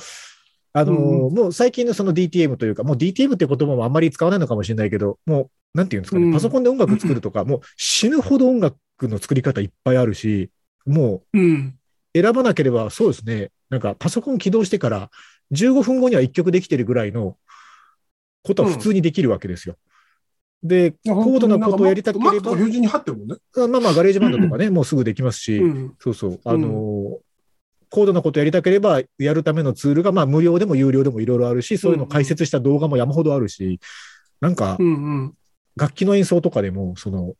[0.74, 10.50] あのーうんもう最近のその DTM というか、もう DTM って言葉もあんまり使わないのかもしれないけど、もう、なんていうんですかね、うんパソコンで音楽作るとか、 もう死ぬほど音楽の作り方いっぱいあるし、
[10.86, 11.74] もうん。
[12.14, 15.10] う選ばなければ、そうですね、なんかパソコン起動してから
[15.52, 17.36] 15分後には1曲できてるぐらいの
[18.42, 19.76] ことは普通にできるわけですよ。
[19.76, 19.82] で、い
[21.04, 23.36] や高度なことをやりたければマックとか、標準に入ってるもんね。
[23.56, 25.94] まあまあガレージバンドとかね、もうすぐできますし、うん。
[25.98, 26.40] そうそう。
[26.44, 27.18] あのー
[27.94, 33.80] 高度なことやりたければ、やるためのツールが、まあ、無料でも有料でもいろいろあるし、そういうのを解説した動画も山ほどあるし、
[34.40, 34.78] なんか。
[35.76, 37.34] 楽器の演奏とかでも、その、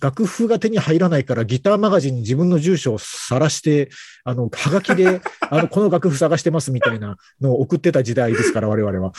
[0.00, 3.90] 楽譜が手に入らないから、ギターマガジンに自分の住所を晒して、
[4.24, 9.12] あの、はがきで、 あの、この楽譜探してますみたいなのを送ってた時代ですから、我々は。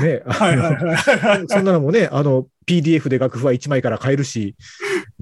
[0.00, 0.22] ね。
[1.48, 4.56] そんなのもね、あの、PDF で楽譜は1枚から買えるし、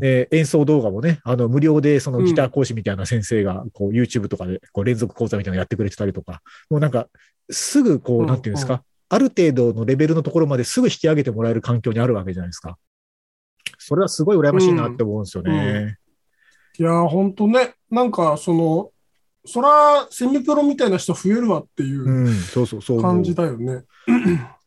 [0.02, 7.08] えー演奏動画もね、あの、無料でそのギター講師みたいな先生が、こう、YouTube とかで、こう、連続講座みたいなのやってくれてたりとか、もうなんか、
[7.50, 12.76] すぐ、こう、うんなんていうんですか、ある程度のレベルのところまですぐ引き上げてもらえる環境にあるわけじゃないですか。
[13.78, 15.98] それはすごい羨ましいなって思うんですよね。
[16.78, 17.74] いやー、ほんとね。
[17.90, 18.90] なんか、その、
[19.46, 23.12] そら、セミプロみたいな人増えるわっていううんそうそうそう思う。
[23.12, 23.84] 感じだよね。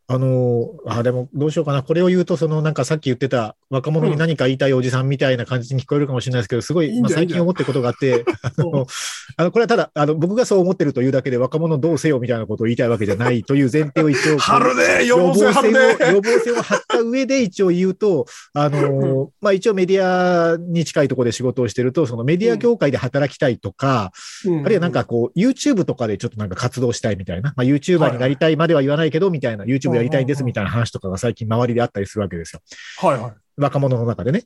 [0.10, 1.84] あの、あ、でもどうしようかな。
[1.84, 8.88] これを言うと、そのなんかさっき言ってた若者に何か言いたいおじさんみたいな感じに聞こえるかもしれないですけど、すごい、まあ、最近思ってることがあって、 あの、
[9.36, 24.14] あのこれはただ、あの、僕がそう思ってるというだけで若者どうせよみたいなことを言いたいわけじゃないという前提を一応こう、春ね予防線を、予防線を張った上で一応言うと、あの、まあ一応メディアに近いところで仕事をしてると、そのメディア業界で働きたいとか、
[24.46, 24.66] うん。
[24.66, 32.62] あるいはなんかこう、YouTube とかでちょっとなんか活動したいみたいな、まあ YouTuber になりたいまでは言わないけど、みたいな、YouTube やりたいですみたいな話とかが最近周りであったりするわけですよ。
[33.02, 33.34] はいはい。
[33.58, 34.44] 若者の中でね。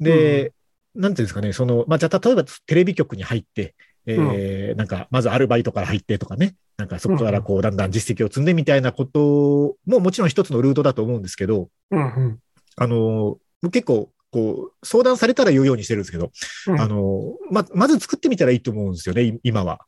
[0.00, 0.52] で、
[0.94, 3.74] なんていうんですかね、その、まあじゃあ例えばテレビ局に入って、
[4.06, 12.38] えーなんか、まずアルバイトから入ってとかね、なんかそこからこう、だんだん実績を積んでみたいなことももちろん一つのルートだと思うんですけど、うんうん。
[12.76, 13.38] あの、
[13.70, 16.30] 結構、こう、相談されたら言うようにしてるんですけど、
[16.68, 19.80] うんあの、ま、まず作ってみたらいいと思うんですよね、い今は。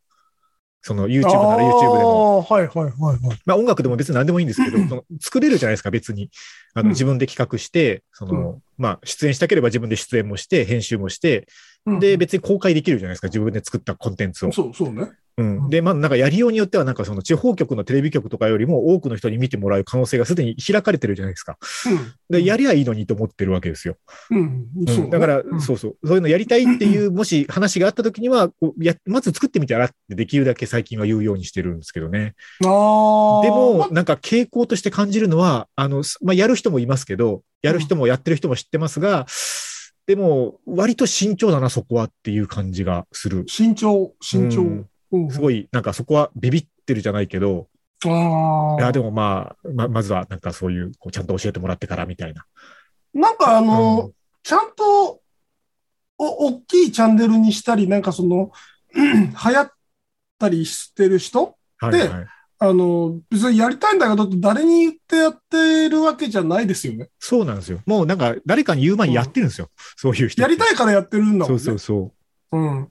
[0.83, 2.43] その YouTube なら YouTube でも。
[2.43, 3.38] はいはいはいはい。
[3.45, 6.31] まあ音楽でも別に何でもいいんですけど、その作れるじゃないですか、別に。
[6.75, 11.47] あうんの自分で企画して、その、まあ出演したければ自分で出演もして、編集もして、
[11.87, 14.53] で、別に公開できるじゃないですか、自分で作ったコンテンツを。
[14.53, 15.11] そうそうね。
[15.40, 15.71] うん。
[15.71, 21.57] で、まあなんかやりようによっては、なんかその地方局のテレビ局とかよりも多くの人に見てもらう可能性がすでに開かれてるじゃないですか。
[22.29, 23.97] で、やりゃいいのにと思ってるわけですよ。
[24.31, 24.66] うん。
[24.87, 25.11] うん。
[25.11, 25.97] だから、うんそうそう。
[26.05, 32.35] そういうのやりたいっていう、もし話があった時には、こうやまず作ってみたらってできるだけ最近は言うようにしてるんですけどね。
[32.64, 33.43] ああ。
[33.43, 39.27] でもま、なんか傾向として感じるのは、あの、すまあ、やる人もいますけど、やる人もやってる人も知ってますが、
[40.07, 43.45] でも、割と慎重だな、そこはっていう感じがする。
[43.47, 44.61] 慎重、慎重。
[44.61, 47.67] うんうんすごい、なんかそこはビビってるじゃないけど、
[48.07, 48.81] ああ。
[48.81, 52.45] いや、でもまあ、ま、まずはなんかそういう、こうちゃんと教えてもらってからみたいな。
[53.13, 55.21] なんかあの、うんちゃんと、
[56.17, 58.53] お、大きいチャンネルにしたり、なんかその、
[58.95, 59.71] う ん流行っ
[60.39, 62.27] たりしてる人ではいはい。
[62.62, 67.09] あの、別にやりたいんだけどって誰に言ってやってるわけじゃないですよね。
[67.18, 67.81] そうなんですよ。
[67.87, 69.70] もうなんか誰かに言う前にやってるんですよ。
[69.96, 70.42] そういう人。
[70.42, 71.46] やりたいからやってるんだもんね。
[71.46, 72.12] そうそうそ
[72.53, 72.88] うん。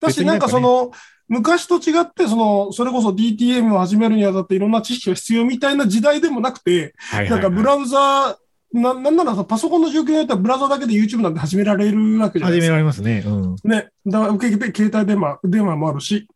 [0.00, 0.90] だし、なんかその、
[1.28, 13.22] 昔と違って、その、それこそ DTM を始めるにあたっていろんな知識が必要みたいな時代でもなくて、なんかブラウザー、な、なんならさパソコンの状況によってはブラウザだけで YouTube なんて始められるわけじゃない始めですかられますね。
[13.26, 13.56] うん。
[13.64, 13.88] ね。
[14.06, 16.26] だから受けて携帯電話、電話もあるし。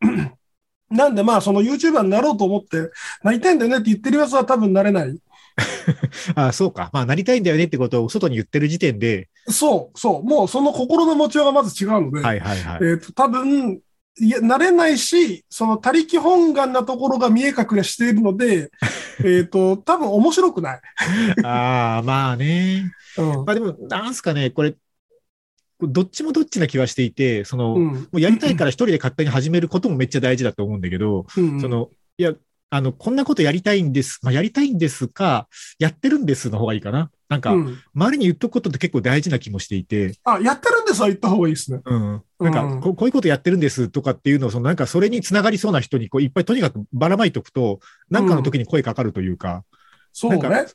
[0.93, 2.91] なんでまあ、その YouTuber になろうと思って、
[3.23, 5.17] なりたいんだよねって言ってるやつは多分なれない。
[6.35, 6.89] あそうか。
[6.93, 10.23] まあ、なりたいんだよねってことを外に言ってる時点で、そう、そう。
[10.23, 12.79] もうその心の持ちようがまず違うので、はいはいはい。
[12.83, 13.81] えっ、と、多分、
[14.19, 18.71] いや、なれないし、その他力本願なところが見え隠れしているので、
[19.25, 20.81] えっと、多分面白くない。
[21.43, 22.91] ああ、まあね。
[23.17, 23.45] うん。
[23.45, 24.75] まあでも、なんすかね、これ、
[25.81, 32.33] どっちもどっちな気はしていて、その、うんもうやりたいから一人で勝手に始めることもめっちゃ大事だと思うんだけど、うんその、いや、
[32.69, 34.19] あの、こんなことやりたいんです。
[34.23, 37.11] まあ、やりたいんですか、やってるんですの方がいいかな。
[37.29, 41.81] なんか、うん周りに言っとくことって結構大事な気もしていて、あ、やってるんですは言った方がいいですね。
[41.85, 42.23] うん。
[42.39, 49.63] なんかうんこ、こういうことやってるんですとかっていうのを、そのなんかそれにつながりそうな人にこういっぱいとにかくばらまいとくと、なんかの時に声かかるというか、
[50.11, 50.65] そうね。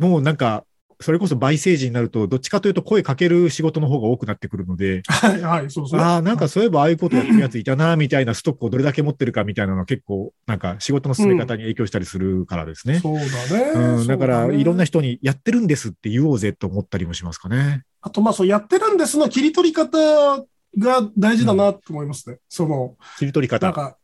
[0.00, 0.64] もうなんか、
[1.00, 6.00] それこそ倍政治になると、どっちかというと声かける仕事の方が多くなってくるので、はい、はい、そうそう。
[6.00, 12.98] ああ、なんかそういえばああいうことやってるやついたな、みたいなストックをどれだけ持ってるかみたいなのは結構、なんか仕事の進め方に影響したりするからですね。
[12.98, 13.70] そうだね。
[13.74, 14.96] うん、だから、いろんな人。
[14.96, 17.84] 人にやってるんですって言おうぜと思ったりもしますかね。
[18.00, 20.38] あと、まあ、そう、やってるんですの切り取り方
[20.78, 22.38] が大事だなと思いますね。
[22.48, 23.66] その、切り取り方。
[23.66, 23.96] なんか、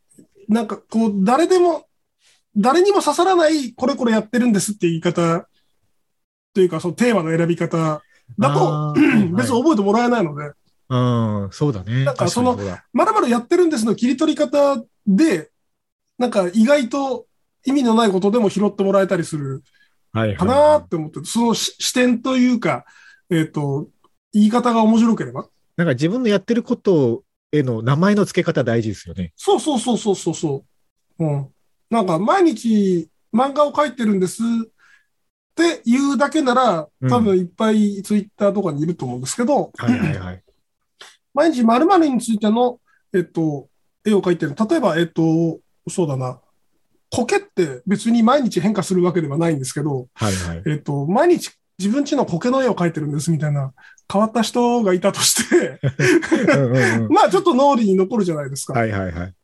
[0.48, 1.86] なんか、こう、誰でも、
[2.56, 5.46] 誰にも刺さらない、これこれやってるんですって言い方
[6.54, 8.02] というか、そのテーマの選び方
[8.38, 8.94] だと
[9.36, 10.52] 別に覚えてもらえないので、
[10.88, 10.96] う
[11.46, 12.04] ん、そうだね。
[12.04, 12.58] なんかその
[12.92, 15.50] まだまだやってるんですの切り取り方で、
[16.18, 17.26] なんか意外と
[17.64, 19.62] 意味のないことでも拾ってもらえたりする
[20.12, 22.84] はいかはなって思って、そのし視点というか、
[23.30, 23.88] えっ、と、
[24.32, 25.42] 言い方が面白ければ。
[25.42, 25.44] い。
[25.76, 29.32] なんか自分のやってることへの名前の付け方大事ですよね。
[29.36, 30.64] そうそうそうそうそうそ
[31.18, 31.24] う。
[31.24, 31.48] うん。
[31.90, 34.71] なんか毎日漫画を描いてるんですっ
[35.54, 40.42] て言うだけなら、うん多分いっぱいツイッターとかにいると思うんですけど、はいはいはい。
[41.34, 42.78] 毎日〇〇についての、
[43.12, 43.68] えっと、
[44.04, 44.54] 絵を描いてる。
[44.54, 46.40] 例えば、えっと、そうだな。
[47.10, 50.62] 苔って別に毎日変化するわけではないんですけど、はいはい。
[50.66, 53.72] えっと、毎日自分家の苔の絵を描いてるんですみたいな
[54.10, 55.80] 変わった人がいたとして、
[57.10, 58.74] まあちょっと脳裏に残るじゃないですか。
[58.74, 59.34] はいはいはい。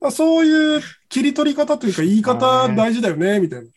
[0.00, 3.68] まあそういう切り取り方というか言い方大事だよね、みたいな。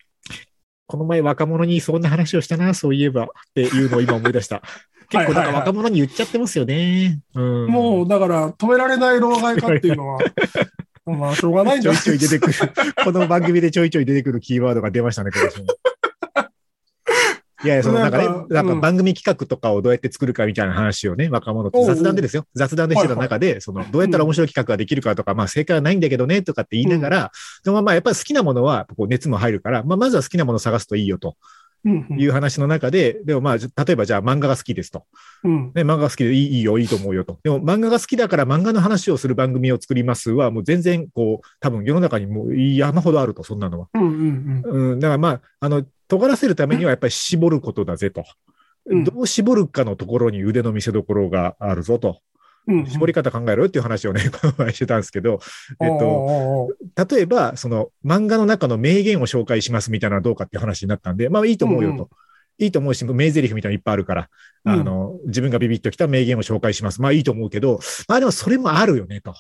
[0.90, 4.64] この前若者にそんな話をしたな、そういえばっていうのを今思い出した。
[5.10, 7.20] 結構なんか若者に言っちゃってますよね。
[7.36, 7.68] うん。
[7.68, 10.20] もうだから止められない老害化っていうのは、
[11.06, 12.02] まあしょうがないんじゃない？
[12.02, 12.74] ちょいちょい出てくる。
[13.04, 15.66] この番組でちょいちょい出てくるキーワードが出ましたね、今年も。
[17.64, 22.46] いやいや、そのなんかね、なんか番組企画とかをどうやって作るかみたいな話をね、若者と雑談でですよ。
[22.54, 27.32] 雑談でしてた中で、その、どうやったら面白い企画ができるかとか、まあ正解はないんだけどね、とかって言いながら、
[27.64, 31.36] でもまあやっぱり好きなものは、こう熱も入るから、まあまずは好きなものを探すといいよと
[31.86, 35.06] いう話の中で、でもまあ、例えばじゃあ漫画が好きですと。
[35.44, 35.72] うん。
[35.76, 37.40] ね、漫画が好きでいいいいよ、いいと思うよと。
[37.44, 43.88] でも漫画が好きだから漫画の話をする番組を作りますは、もう全然こう、多分世の中にもう山ほどあると、そんなのは。
[43.94, 44.92] うんうん。
[44.92, 48.22] うん、だからまあ、あの、尖らせるためにはやっぱり絞ることだぜと。
[48.22, 52.22] うんどう絞るかのところに腕の見せ所があるぞと。
[52.68, 52.88] うん。
[52.88, 55.40] 絞り方考えろよっていう話をね、 この前してたんですけど、
[55.80, 62.10] えっと、と、例えば、その漫画の中の名言を紹介しますみたいなのはどうかっていう話になったんで、まあいいと思うよと。
[62.58, 64.30] いいと思うし、名台詞みたいなのいっぱいあるから、
[64.66, 67.02] あの、自分がビビッときた名言を紹介します。
[67.02, 69.34] まあいいと思うけど、まあでもそれもあるよねと。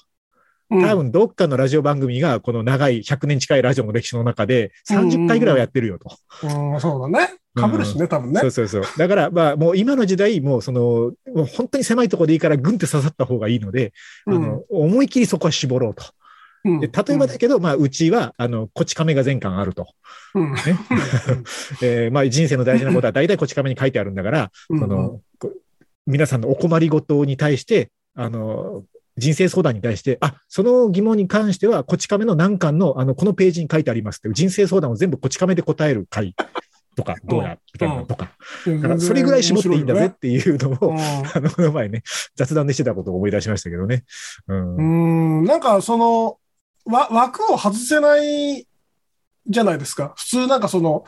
[0.71, 6.15] うん多分どっかのラジオ番組がこの長い100年近いラジオの歴史の中で30回ぐらいはやってるよと。
[6.43, 7.39] うん、そうだね。
[7.55, 8.47] 被るしね、多分ねそ。
[8.47, 8.83] うそうそう。
[8.97, 13.93] だからまあもう今の時代もうその、もう本当に狭いところでいいからグンって刺さった方がいいので、
[14.27, 16.03] あの、思い切りそこは絞ろうと。
[16.03, 19.87] うんで例えばだけど、まあうちは、あの、こち亀が全巻あると。
[20.35, 20.59] うん、ね
[21.81, 25.53] えーまあ人生の大事なことは大体こち亀に書いてあるんだから、うんその、こ
[26.05, 28.83] 皆さんのお困りごとに対して、あの、
[29.19, 36.35] 人生相談に対して、あ、その疑問に関しては、こち亀の何巻の、あの、このページに書いてありますって、人生相談を全部こち亀で答える回
[36.95, 38.31] とか、どうや、みたいなのとか。
[38.65, 40.95] だからそれぐらい絞っていいんだぜっていうのを、
[41.33, 42.03] あの、この前ね、
[42.35, 44.03] 雑談でしてたことを思い出しましたけどね。
[44.47, 45.39] うん。
[45.39, 46.37] うん、なんかその、
[46.85, 48.67] わ、枠を外せない
[49.47, 50.13] じゃないですか。
[50.17, 51.03] 普通なんかその、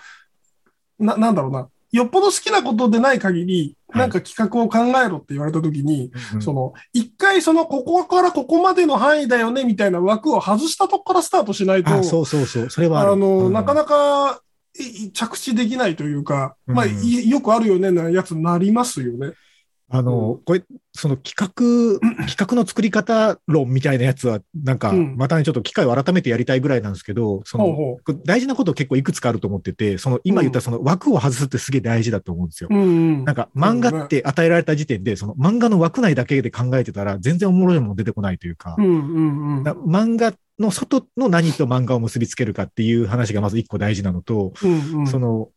[1.00, 1.69] な、なんだろうな。
[1.91, 3.99] よっぽど好きなことでない限り、はい。
[3.99, 12.69] なんか企画を考えろって言われたときに、うんその、一回その、ここからここまでの範囲だよね、みたいな枠を外したとこからスタートしないと、あ、そうそうそう。
[12.69, 13.54] それはあの、うん。
[13.54, 14.41] なかなか、
[14.80, 19.34] いい着地できないというか、まあ、よくあるよねなやつになりますよね。
[19.93, 32.69] あの、これ、その企画、 企画の作り方論みたいなやつは、なんか、うんまたね、ちょっと機会を改めてやりたいぐらいなんですけど、その、ほうほこれ大事なこと結構いくつかあると思ってて、その、今言ったその枠を外すってすげえ大事だと思うんですよ。
[32.71, 32.75] う。
[32.75, 32.86] うんう
[33.21, 33.25] ん。
[33.25, 38.75] なんか、漫画って与えられた時点で、その漫画の枠内だけで考えてたら、全然おもろいもの出てこないというか
[39.86, 45.08] 漫画の外の何と漫画を結びつけるかっていう話がまず一個大事なのと、うんうん。
[45.08, 45.49] その、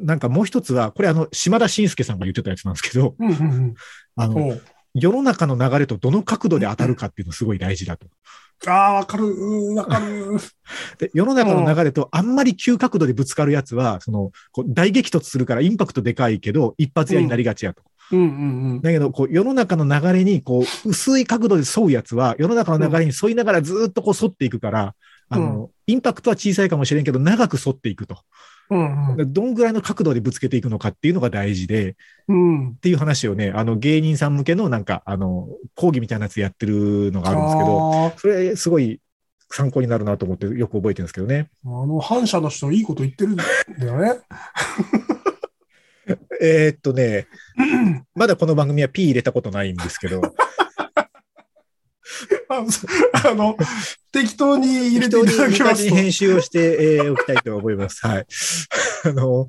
[0.00, 3.74] なんかもう一つは、これあの、島田紳介さんが言ってたやつなんですけど、うんうん
[4.16, 4.58] あの、
[4.94, 8.06] 世の中の流れとどの角度で当たるかっていうのすごい大事だと。
[8.66, 9.24] ああ、わかる。
[9.24, 10.36] うんわかる。
[10.98, 17.82] で、世の中の流れとあんまり急角度でぶつかるやつは、その、こう大激突するからインパクトでかいけど、一発屋になりがちやと。
[18.12, 18.80] うんうんうん。
[18.82, 24.94] だけど、こう、世の中の流れに、こう、薄い角度で沿うやつは、世の中の流れに沿いながらずーっとこう沿っていくから、
[25.28, 28.18] あの、インパクトは小さいかもしれんけど、長く沿っていくと。
[28.70, 31.96] うんうんどんぐらいの角度でぶつけていくのかっていうのが大事で、
[32.28, 32.70] うん。
[32.70, 39.00] っていう話をね、あの、芸人さん向けのなんか、あの、講義みたいなやつやってるのがあるんですけど、あそれすごい
[39.50, 41.50] 参考になるなと思ってよく覚えてるんですけどね。
[41.64, 43.44] ーあの反社の人いいこと言ってるんだ
[43.84, 44.20] よね。
[46.40, 47.26] えーっとね、
[48.14, 50.22] まだこの番組は P 入れたことないんですけど、
[52.48, 52.64] あ
[53.28, 53.56] あの、
[54.12, 55.90] 適当に入れていただきますと。
[55.90, 58.06] に編集をして、えーおきたいと思います。
[58.06, 58.26] はい。
[59.04, 59.46] あの、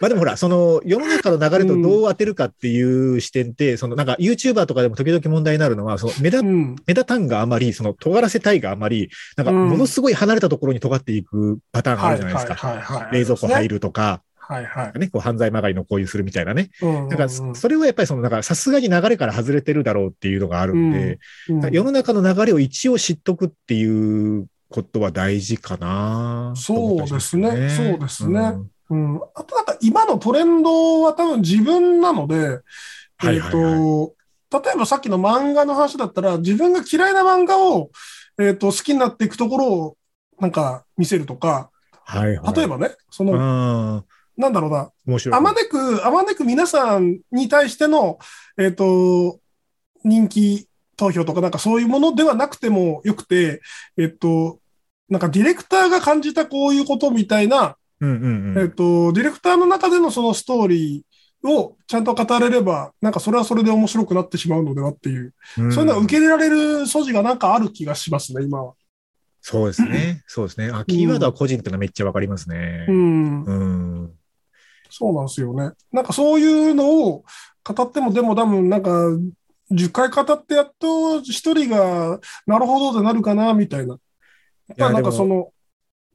[0.00, 6.76] まあでもほら、その世の中の流れとどう当てるかっていう視点って、そのなんか YouTuber とかでも時々問題になるのは、その目立うん。
[6.86, 13.08] 目立たんがあまり、その尖らせたいがあまり、なんかうんものすごい離れたところに尖っていくパターンがあるじゃないですか。
[13.12, 13.74] 冷蔵庫入る。
[13.74, 14.98] るとか、はいはい。
[14.98, 16.70] ね、こう犯罪まがいの行為するみたいなね。
[16.82, 21.70] うんなんか、それはやっぱりその、なんかさすがに流れから外れてるだろうっていうのがあるんで、うん。
[21.72, 27.68] 世の中の流れを一応知っとくっていうことは大事かなと思ったりしますそうですね。
[27.70, 28.40] そうですね。
[28.40, 28.70] ん。
[28.90, 29.20] うん。
[29.34, 32.60] あとなんか今のトレンドは多分自分なので、
[33.18, 33.54] はいえっ、はい。
[33.54, 33.76] はい
[34.50, 37.90] と、例えばさっきの漫画の話だったら、自分が嫌いな漫画を、
[38.40, 39.96] えっ、と、好きになっていくところを、
[40.40, 41.70] なんか見せるとか、
[42.04, 42.54] はいはい。
[42.54, 44.04] 例えばね、その、あ
[44.36, 45.38] なんだろうな、面白い。
[45.38, 48.18] あまねく、あまねく皆さんに対しての、
[48.58, 49.40] えっ、と、
[50.04, 53.60] 人気投票とかなんかそういうものではなくてもよくて、
[53.96, 54.60] えっ、と、
[55.08, 58.62] なんかディレクターが感じたこういうことみたいな、うんうんうん。
[58.62, 68.74] えっと、ディレクターの中でのそのストーリーをちゃんと語れれば、なんかそれはそれで面白くなってしまうのではっていう、うんそういうのは受け入れられる素地がなんかある気がしますね、今は。
[69.42, 70.22] そうですね。
[70.26, 70.70] そうですね。
[70.72, 72.92] あ、キーワードは個人ってのはめっちゃわかりますねう。
[72.92, 73.89] ん、うん。
[74.90, 75.72] そうなんですよね。
[75.92, 77.24] なんかそういうのを
[77.64, 78.90] 語っても、でも多分なんか、
[79.70, 83.98] 10回語ってやっと1人が、なるほどでなるかな、みたいな。
[84.68, 85.52] やっぱなんかその、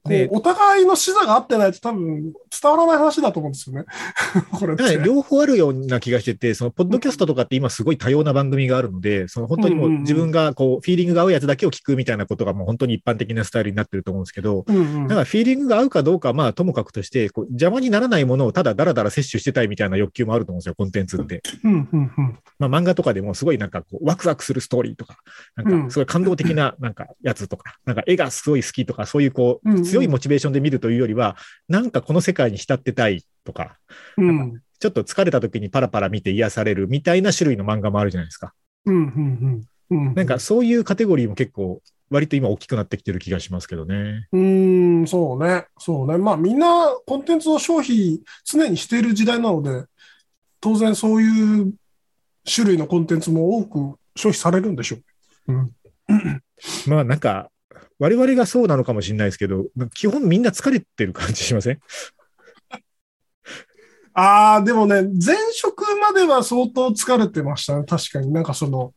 [0.06, 2.32] ねお互いの視座が合ってないと多分
[2.62, 3.84] 伝わらない話だと思うんですよね。
[4.52, 4.82] これって。
[4.82, 21.42] だから両方あるような気がしてて、そのポッドキャストとかって今すごい多様な番組があるので、その本当にもう自分がこう、フィーリングが合うやつだけを聞くみたいなことがもう本当に一般的なスタイルになってると思うんですけど、うんうんだからフィーリングが合うかどうかはまあともかくとして、こう邪魔にならないものをただだらだら摂取してたいみたいな欲求もあると思うんですよ、コンテンツって。
[21.64, 25.18] うんうんうんまあ漫画とかでもすごいなんかこうワクワクするストーリーとか、
[25.56, 31.36] なんかすごい感動的ななんかやつとか、なんか絵がすごい好きとか、そういうこうんううん強いモチベーションで見るというよりは、
[31.68, 33.78] なんかこの世界に浸ってたいとか、
[34.16, 38.52] うんちょっと疲れた時にパラパラ見て癒されるみたいな種類の漫画もあるじゃないですか。
[38.84, 39.04] うんうん
[39.90, 41.80] うんうんなんかそういうカテゴリーも結構
[42.10, 44.28] 割と今大きくなってきてる気がしますけどね。
[44.32, 45.66] うーん、そうね。
[45.78, 46.18] そうね。
[46.18, 49.86] まあみんなコンテンツを消費常にしている時代なので、
[50.60, 51.72] 当然そういう
[52.44, 54.96] 種類のコンテンツも多く消費されるんでしょ
[55.48, 55.52] う。
[55.52, 55.72] うん。
[56.86, 57.50] まあなんか、
[57.98, 61.80] 我々がそうなのかもしれないですけど、基本みんな疲れてる感じしません？
[64.14, 67.84] ああ、でもね、前職までは相当疲れてましたね。
[67.86, 68.94] 確かになんかその、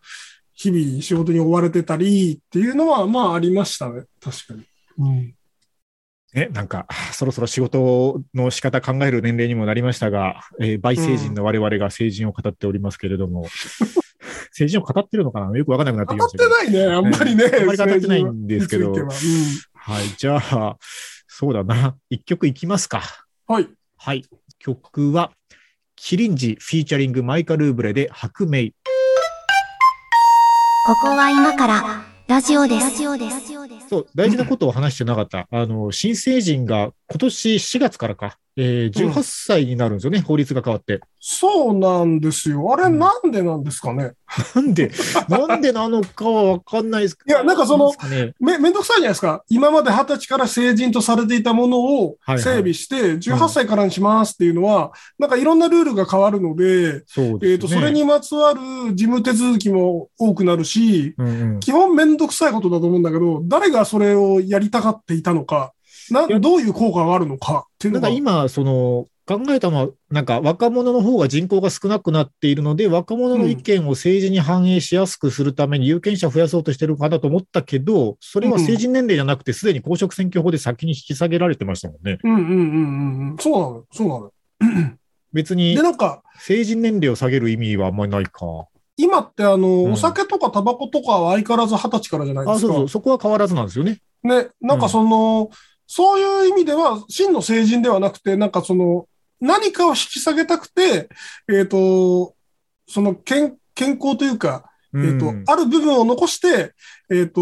[0.53, 4.03] 日々仕事に追われてたりっていうのはまあありましたね。
[4.21, 4.65] 確かに。
[4.97, 5.35] うん。
[6.33, 13.47] ね、なんか、そろそろ仕事の仕方考える年齢にもなりましたが、えー、倍成人の我々が成人を語っておりますけれども、
[14.51, 15.57] 成人を語ってるのかな？
[15.57, 16.55] よくわかんなくなってき語っましたけど。
[16.55, 16.93] てないね。
[16.93, 17.45] あんまりね。
[17.45, 20.07] あんまり語ってないんですけど政治についてははい。
[20.17, 20.77] じゃあ、
[21.27, 21.95] そうだな。
[22.09, 23.01] 一曲いきますか。
[23.47, 23.55] うん。
[23.55, 23.69] はい。
[23.97, 24.25] はい。
[24.59, 25.31] 曲は、
[25.95, 28.69] キリンジフィーチャリングマイカ・ルーブレで白明。
[30.85, 32.85] ここは今からラジオです。
[32.85, 33.47] ラジオです。
[33.89, 35.47] そう、大事なことを話してなかった。
[35.51, 40.99] あの、新成人が今年4月からか、えー、18歳になるんですよね、法律が変わって。
[41.21, 42.73] そうなんですよ。
[42.73, 44.11] あれなんでなんですかね？
[44.53, 44.91] なんで、
[45.29, 49.43] なんでなのかはわかんないですいやなんかそのね、め、めんどくさいじゃないですか。
[49.49, 57.51] 今まで20歳から成人とされていたものをはいはい整備して、18歳からにしますっていうのは、なんかいろんなルールが変わるので、そうですね。
[57.53, 58.59] えっ、と、それにまつわる
[58.93, 65.71] 事務手続きも多くなるし、うんうん、基本めんどくさいことだと思うんだけど、誰がそれをやりたがっていたのか、
[66.13, 68.09] などういう効果があるのかっていうなのが。
[68.09, 82.17] んか今、その、考えたのは、なんか若者の方が人口が少なくなっているので、若者の意見を政治に反映しやすくするために有権者を増やそうとしてるかなと思ったけど、それは成人年齢じゃなくて、すでに公職選挙法で先に引き下げられてましたもんね。
[82.23, 83.37] うんうんうんうんうん。
[83.39, 84.31] そうなの、そうなの。
[85.31, 88.41] 別にで、なんか、成人年齢を下げる意味はあんまりないか。
[88.97, 92.67] 今ってあの、うんお酒とかタバコとかは相変わらず20歳からじゃないであ、すか。
[92.67, 93.99] そうそう、そこは変わらずなんですよね。
[94.23, 95.49] ね、なんかその、
[95.91, 99.07] そういう意味では、真の成人ではなくて、なんかその、
[99.41, 101.09] 何かを引き下げたくて、
[101.51, 102.35] えっ、と、
[102.87, 106.75] その健、健康というか、うんえっ、と、ある部分を残して、
[107.09, 107.41] えっ、と、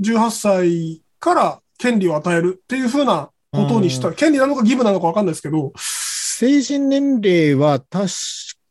[0.00, 8.08] 18歳から権利を与えるっていうふうなことにした、うん権利なのか義務なのかわかんないですけど、成人年齢は確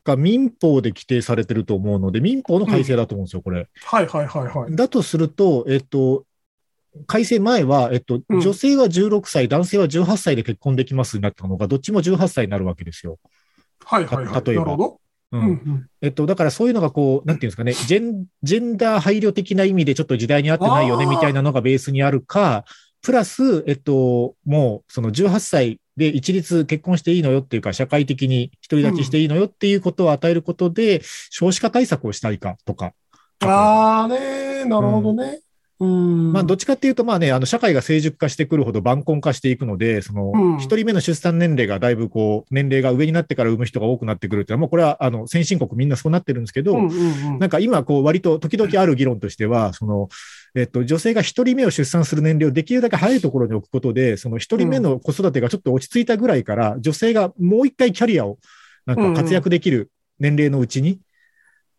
[0.03, 3.69] か民法で規定されてると思うので、民法の改正だと思うんですよ、これ。
[3.85, 4.75] はいはいはいはい。
[4.75, 6.25] だとすると、えっと、
[7.07, 13.19] 改正前は、えっと、うん女性は16歳、男性は18歳で結婚できますになったのが、どっちも18歳になるわけですよ。
[13.85, 14.33] はいはいはい。
[14.33, 14.75] た例えば。
[14.75, 22.65] ううんんえっと、だからそういうのがこう、なんていうんですかね、ジェン、ジェンダー配慮的な意味でちょっと時代に合ってないよね、みたいなのがベースにあるか、
[23.01, 32.93] プラス、えっと、もう、その18歳で一律結婚していいのよっていうか、社会的に独り立ちしていいのよっていうことを与えることで、少子化対策をしたいかとか。
[33.41, 35.41] ああね、なるほどね。
[35.83, 36.31] うん。
[36.31, 46.81] まあ、どっちかっていうと、まあね、あの、社会が成熟化してくるほど晩婚化していくので、そのうん、一人目の出産年齢がだいぶこう、年齢が上になってから産む人が多くなってくるっていうのは、もうこれは、あの、先進国みんなそうなってるんですけど、
[47.39, 50.09] なんか今、こう、割と時々ある議論としては、その、
[50.55, 58.37] えっと、女性が一人目を出産する年齢をできるだけ早いところに置くことで、その一人目の子育てがちょっと落ち着いたぐらいから、女性がもう一回キャリアを、
[58.85, 60.99] なんか活躍できる年齢のうちに、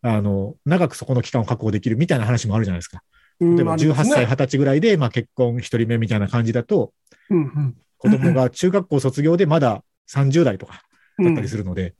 [0.02, 3.02] あの、長くそこの期間を確保できるみたいな話もあるじゃないですか。
[3.40, 6.92] うん例えば18歳、あり20歳ぐらいで、まあ結婚一人目みたいな感じだと、
[7.28, 7.76] ますねうん。
[7.98, 10.82] 子供が中学校卒業でまだ30代とか
[11.18, 11.94] うんだったりするので、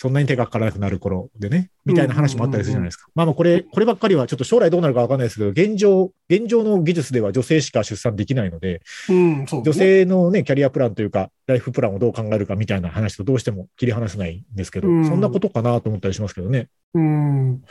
[0.00, 3.08] そんなに手がかからなくなる頃でね、みたいな話もあったりするじゃないですか。
[3.14, 8.80] まあまあこれ、こればっかりはちょっと将来どうなるかわかんないですけど、現状、現状の技術では女性しか出産できないので、
[9.10, 9.72] うん、そうね。
[9.74, 16.68] 性のね、キャリアプランというか、ライフプランをどう考えるかみたいな話とどうしても切り離せないんですけど、うんそんなことかなと思ったりしますけどね。
[16.94, 17.62] うん。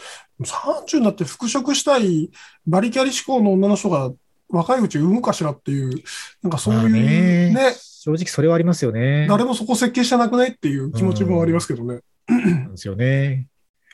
[0.44, 2.30] 30になって復職したい
[2.68, 4.12] バリキャリ志向の女の人が
[4.50, 6.04] 若いうち産むかしらっていう、
[6.44, 9.28] なんかそういうまあねね、正直それはありますよね。
[9.28, 12.00] 誰もそこ設計してなくないっていう気持ちもありますけどね。
[12.30, 13.48] なんですよね。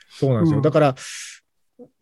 [0.10, 0.58] そうなんですよ。
[0.58, 0.96] うんだから、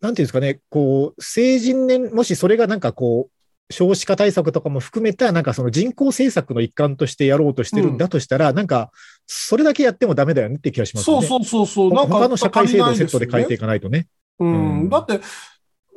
[0.00, 8.90] なんていうんですかね、こう、成人年、もしそれがなんかこう、少子化対策とかも含めた、なんかその人口政策の一環としてやろうとしてるんだとしたら、なんか、
[9.26, 11.26] それだけやってもダメだよねって気がしますよね。
[11.26, 11.94] そうそうそうそう。
[11.94, 14.06] なんか他の社会制度をセットで変えてい足かないとね。
[14.38, 14.88] うんうん。
[14.90, 15.20] だって、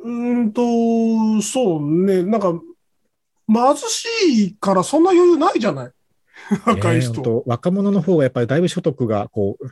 [0.00, 2.54] うーんと、そうね、なんか、
[3.48, 4.06] 貧し
[4.46, 5.90] いからそんな余裕ないじゃない。
[6.66, 7.42] 若い人。
[7.46, 9.70] 若者の方がやっぱりだいぶ所得が、こう、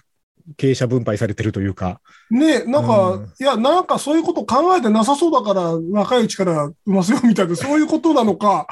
[0.56, 2.00] 経営者分配されてるというか。
[2.30, 8.66] ねなんか、うんいや、なんかそういうこと考えてなさそうだから、若いうちから産ますよみたいな、そういうことなのか。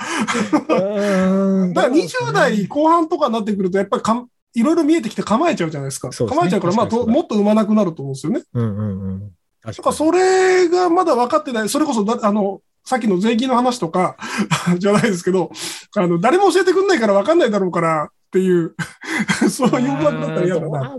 [0.49, 6.13] だから20代後半とかになってくると、やっぱりかんいろいろ見えてきて構えちゃうじゃないですか。
[6.13, 8.43] すね構えちゃうから、まあもっと産まなくなると思うんですよね。
[8.55, 9.31] うんうんうん。
[9.63, 11.69] 確だからそれがまだ分かってない。
[11.69, 14.17] それこそだ、あの、さっきの税金の話とか
[14.79, 15.51] じゃないですけど、
[15.97, 18.75] あの、誰も教えてくんないから分かんないだろうからっていう、
[19.49, 20.99] そういう思惑だったら嫌だな。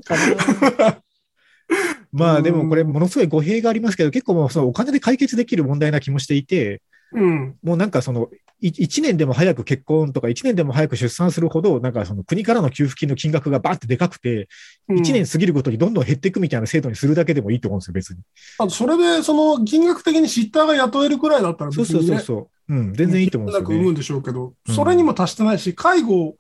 [2.14, 6.82] まあでもこれものすごい語弊がありますけど、結構もうそのお金で解決できる問題な気もしていて、
[7.12, 7.56] うん。
[7.62, 8.30] もうなんかその、
[8.64, 14.48] 1年でも早く結婚とか、1年でも早く出産するほど、なんかその国からの給付金の金額がバーってでかくて、
[14.88, 18.22] うん1年過ぎるごとにどんどん減っていくみたいな制度にするだけでもいいと思うんですよ、別に。
[18.60, 22.76] あとそれで、その、金額的にシッターが雇えるくらいだったらそうそう別にね、そうそう。
[22.76, 23.64] うん、全然いいと思うんですよね。
[23.64, 26.36] なく産むんでしょうけど、うんそれにも達してないし、介護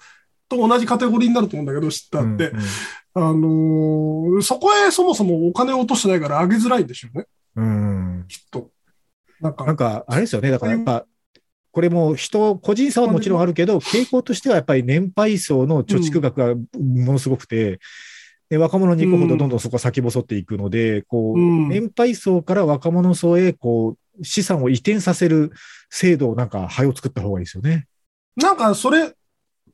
[0.48, 2.50] と同じカテゴリーになると思うんだけど、シッターって。
[2.50, 2.60] うん
[3.18, 7.26] あのーそこへそもそもお金を落としてないから上げづらいんでしょうね、
[7.56, 8.26] うん。
[8.28, 8.70] きっと。
[9.39, 10.52] なんか、なんか、あれですよね。
[10.52, 11.06] だからやっぱ、
[11.72, 17.80] これも人、個人差はもちろんあるけど、傾向としてはやっぱり年配層の貯蓄額がものすごくて、
[18.50, 25.52] で若者に行くほどどんどんそこ先細っていくので、こう、うん年配層から若者層へ、こう、資産を移転させる
[25.89, 27.88] 制度をなんか、早を作った方がいいですよね。
[28.36, 29.10] なんかそれっ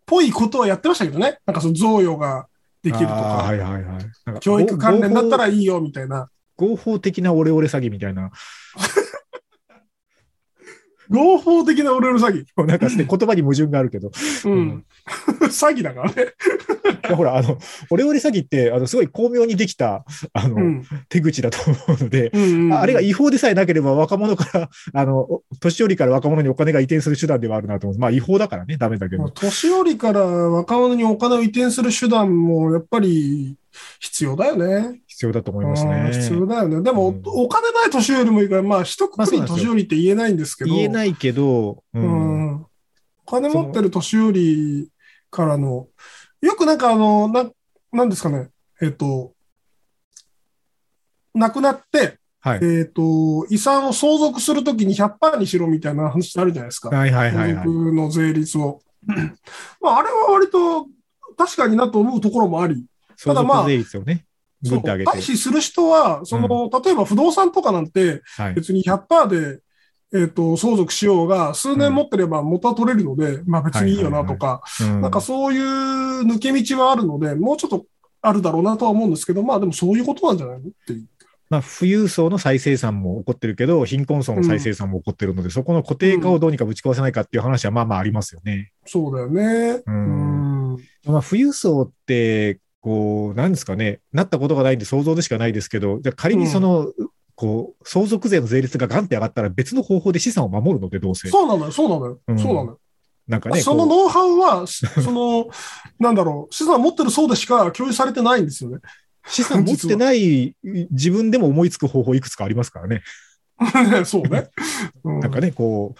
[0.05, 1.39] ぽいことはやってましたけどね。
[1.45, 2.47] なんかその贈与が
[2.83, 4.39] できるとか、はいはいはい。
[4.39, 6.29] 教育関連だったら合いいよみたいな。
[6.57, 8.29] 法合法的なオレオレ詐欺みたいな、
[11.11, 12.65] 合法的なオレオレ詐欺。
[12.65, 14.11] なんかね言葉に矛盾があるけど、
[14.45, 14.85] うん。
[15.41, 16.33] 詐欺だからね。
[17.15, 17.57] ほら、あの、
[17.89, 20.85] オレオレ詐欺って、あの、すごい巧妙にできた、あの、うん。
[21.09, 27.99] 手口だと思うので、うんうんああれが違法でさえなければ若者から、あの、お年寄りから若者にお金が移転する手段ではあるなと思う。
[27.99, 29.29] まあ違法だからね、ダメだけど。
[29.29, 33.57] 年寄りから若者にお金を移転する手段もやっぱり
[33.99, 35.01] 必要だよね。
[35.11, 36.11] 必要だと思いますうんね。
[36.13, 36.81] 必要だよね。
[36.81, 40.73] でも、うんお金ない年寄りもいいから、まあ、一括り年寄りって言えないんですけど。
[40.73, 41.99] 言えないけど、う。
[41.99, 42.65] うんん。
[43.27, 44.89] お金持ってる年寄り
[45.29, 45.87] からの、
[46.39, 47.49] よくなんかあの、な、
[47.91, 48.51] なんですかね、
[48.81, 49.33] えっと、
[51.33, 52.59] 亡くなって、はい。
[52.63, 56.89] えっと、遺産を相続するときに100%にしろみたいな話あるじゃないですか。
[56.89, 57.67] はいはいはいはい。
[57.67, 58.81] の税率を。
[59.81, 60.87] まあ、あれは割と
[61.37, 62.85] 確かになと思うところもあり、
[63.17, 63.83] 相ただまあね、
[64.63, 65.21] そうぐって上げて。
[65.21, 68.53] する人は、その、例えば不動産とかなんて、はい。
[68.53, 69.59] 別に100%で、
[70.13, 75.61] えっ、と、相続しようが、数年持ってれば元は取れるので、まあ別にいいよなとか、うんなんかそういう
[76.23, 77.85] 抜け道はあるので、もうちょっと
[78.21, 81.05] あるだろうなとは思うんですけど、まあでもそういうことなんじゃないのっていう。
[81.49, 88.71] まあ、富裕層の再生産も起こってるけど、貧困層の再生産も起こってるので、そこの固定化をどうにかぶち壊せないかっていう話はまあまあありますよね。
[88.85, 89.83] そうだよね。
[89.85, 90.77] ううんん。
[91.05, 96.91] まあ、富裕層って、こう、なんですかね、なったことがないんで想像でしかないですけど、じゃあ仮にその、
[97.35, 101.29] こう、相続税の税率がガンって上がったら別の方法で資産を守るので、どうせ。
[101.29, 102.79] そうなのよ、そうなのよ、うんそうなのよ。
[103.27, 105.47] なんかね、そのこノウハウは、し その、
[105.99, 108.77] なんだろう、資産持ってる層でしか共有されてないんですよね。
[108.77, 113.03] う資産持ってない自分でも思いつく方法いくつかありますからね。
[114.05, 114.49] そうね。
[115.03, 115.99] うんなんかね、こう、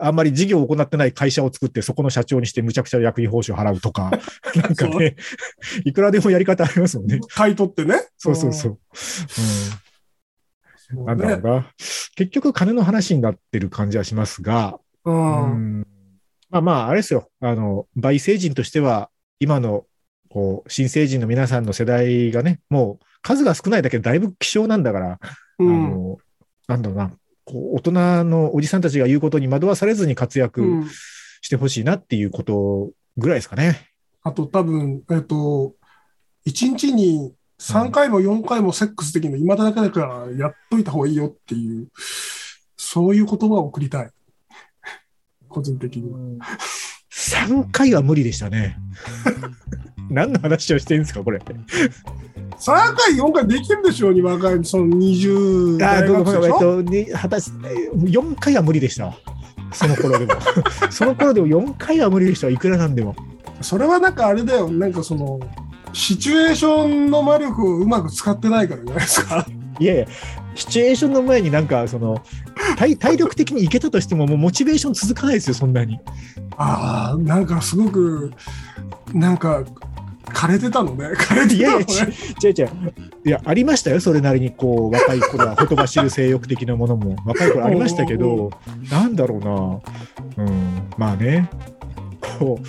[0.00, 4.10] あんまり事業を行ってない会社を作って、そこの社長にしてむちゃくちゃ役員報酬払うとか、
[4.56, 5.16] なんかね、
[5.84, 7.20] いくらでもやり方ありますもんね。
[7.28, 8.00] 買い取ってね。
[8.16, 8.78] そうそうそう。
[10.94, 11.00] うん。
[11.00, 11.72] うん、なんだろうな。
[12.16, 15.10] 結局金の話になってる感じはしますが、う。
[15.10, 15.86] うんん
[16.50, 17.28] まあまあ、あれですよ。
[17.40, 19.84] あの、倍成人としては、今の、
[20.30, 25.18] こう、新成人の皆さんの世代がね、もう数が少ないだけでだいぶ希少なんだから、あ
[25.58, 25.90] うん。
[25.90, 26.18] の、
[26.66, 27.12] なんだろうな、
[27.48, 30.90] こう、大人のおじさんたちが言うことに惑わされずに活躍うん
[31.40, 33.88] してほしいなっていうことぐらいですかね。
[34.22, 35.74] あと多分、えっと、
[36.46, 41.88] 1日に3回も4回もセックスできるの今だけだからやっといた方がいいよっていう、
[42.76, 44.10] そういう言葉を送りたい。
[45.48, 46.18] 個人的には。
[47.10, 48.76] 3回は無理でしたね。
[50.10, 51.38] 何の話をしてるんですか、これ。
[51.38, 51.44] 3
[52.96, 56.58] 回、4回できるでしょうに若い、その20あ代ーごめんごめんえっ学生でしょ？
[56.58, 59.14] とね果たし4回は無理でしたわ。
[59.72, 60.40] その頃でも。
[60.90, 62.52] その頃でも4回は無理でしたわ。
[62.52, 63.14] いくらなんでも。
[63.60, 65.38] それはなんかあれだよ、なんかその、
[65.92, 69.46] シチュエーションの魔力をうまく使ってないからじゃないですか？
[69.80, 70.06] いやいや、
[70.56, 72.20] シチュエーションの前になんか、その、
[72.76, 76.00] 体体力的にいけたとしても、もうモチベーション続かないですよ、そんなに。
[76.56, 78.32] ああ、なんかすごく、
[79.12, 79.62] なんか、
[80.38, 81.08] 枯れてたのね。
[81.14, 82.16] 枯れていやいやたのね。
[82.44, 82.68] 違う違う。
[83.24, 88.52] いや、ありましたよ、それなりに、こう、若い頃は、ほとばしる性欲的なものも、若い頃ありましたけど、
[88.88, 90.44] なんだろうな。
[90.44, 91.50] うん、まあね。
[92.38, 92.66] こう、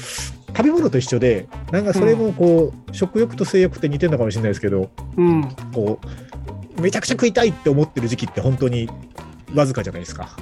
[0.58, 5.48] 食べ物と一緒で、なんかそれもこう、食欲と性欲って似てるのかもしれないですけど、うん。
[5.72, 6.00] こ
[6.78, 8.90] う、めちゃくちゃ食いたいって思ってる時期って本当に
[9.54, 10.36] わずかじゃないですか。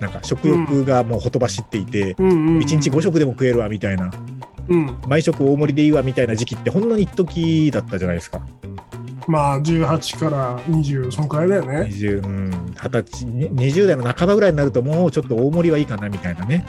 [0.00, 2.58] なんか食欲がもうほとばしっていて、うんうんうん。
[2.60, 4.10] 1日5食でも食えるわみたいな、
[4.68, 4.96] うん。
[5.06, 8.40] 毎食大盛りでいいわみたいな時期ってほんのに一時だったじゃないですか。
[9.26, 11.88] まあ、18から20、そのくらいだよね。
[11.90, 16.66] 20、うん、20歳、に20代の半ばぐらいになるともうちょっと大盛りはいいかなみたいなね。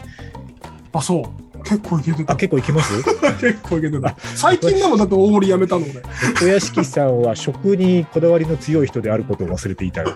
[0.93, 1.45] あ、そう。
[1.65, 2.33] 結構いけてた。
[2.33, 3.03] あ、結構いきます？
[3.41, 4.15] 結構いけてた。
[4.35, 6.01] 最近でもだって大盛りやめたので。
[6.43, 10.13] お屋敷さんは食にこだわりの強い人であることを忘れていたよ。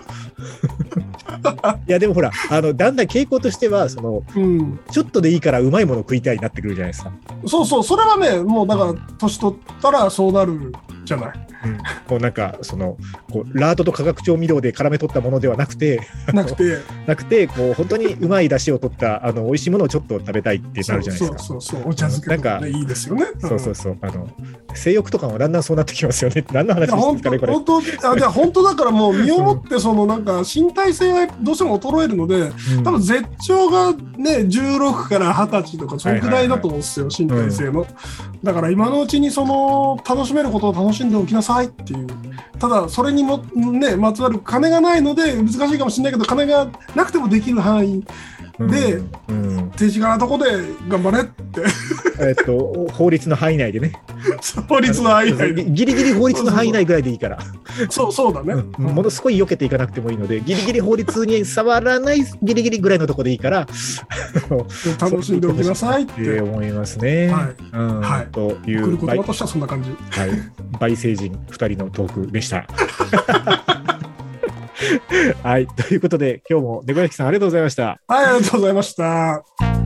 [1.86, 4.80] いやでもほら、あの、だんだん傾向としては、その、うん。
[4.90, 7.12] ちょっとでいいからうまいもの食いたいになってくるじゃないですか。
[7.46, 10.72] そうそう、それはね、もうだから、年取ったらそうなる
[11.04, 11.32] じゃない。
[11.64, 12.96] うん、もうなんか、その、
[13.30, 16.00] こう、ラードと化学調味料で絡め取ったものではなくて、
[16.32, 21.38] なくて、 なくて、こう、本当にうまい出汁を取った、あの、美味しいものをちょっと食べたいってなるじゃないですか。
[21.38, 23.26] そうそうそう、お茶漬けとか、ね、いいですよね。
[23.40, 23.96] そうそうそう。
[24.00, 24.28] あの、
[24.74, 26.44] 性欲とかもだんだんそうなってきますよね。
[26.52, 27.52] 何の話ですかね、これ。
[27.52, 37.86] 本当あじゃあ本当だからもう身をもってそのなんか身体性がどうしても衰えるのでうん多分絶頂がね16から20歳とかそのくらいだと思うんですよ身体性の
[38.42, 42.06] だから今のうちにその楽しめることを楽しんでおきなさいっていう。
[42.58, 48.04] ただそれにもねまつわる金がないので難しいかもしれないけど金がなくてもできる範囲。
[48.68, 49.00] で
[49.76, 50.44] 手近なとこで
[50.88, 51.62] 頑張れって。
[52.20, 53.92] えっと、法律の範囲内でね。
[54.68, 55.54] 法律の範囲内。
[55.54, 57.38] でギリギリ法律の範囲内ぐらいでいいから。
[57.88, 58.84] そうそうだね、うん。
[58.86, 63.66] ものすごい避けていかなくてもいいので、ギリギリ法律に触らないギリギリぐらいのところでいいから、
[65.00, 67.28] 楽しんでおきなさいっってて思いますね。
[67.28, 67.54] はい。
[67.72, 68.00] うん。
[68.00, 68.26] はい。
[68.32, 69.90] という倍,、言葉としてはそんな感じ。
[69.90, 70.30] はい、
[70.78, 72.66] 倍成人2人のトークでした。
[75.42, 78.00] はい、ということで、今日も猫焼さんありがとうございました。
[78.08, 79.79] はい、ありがとうございました。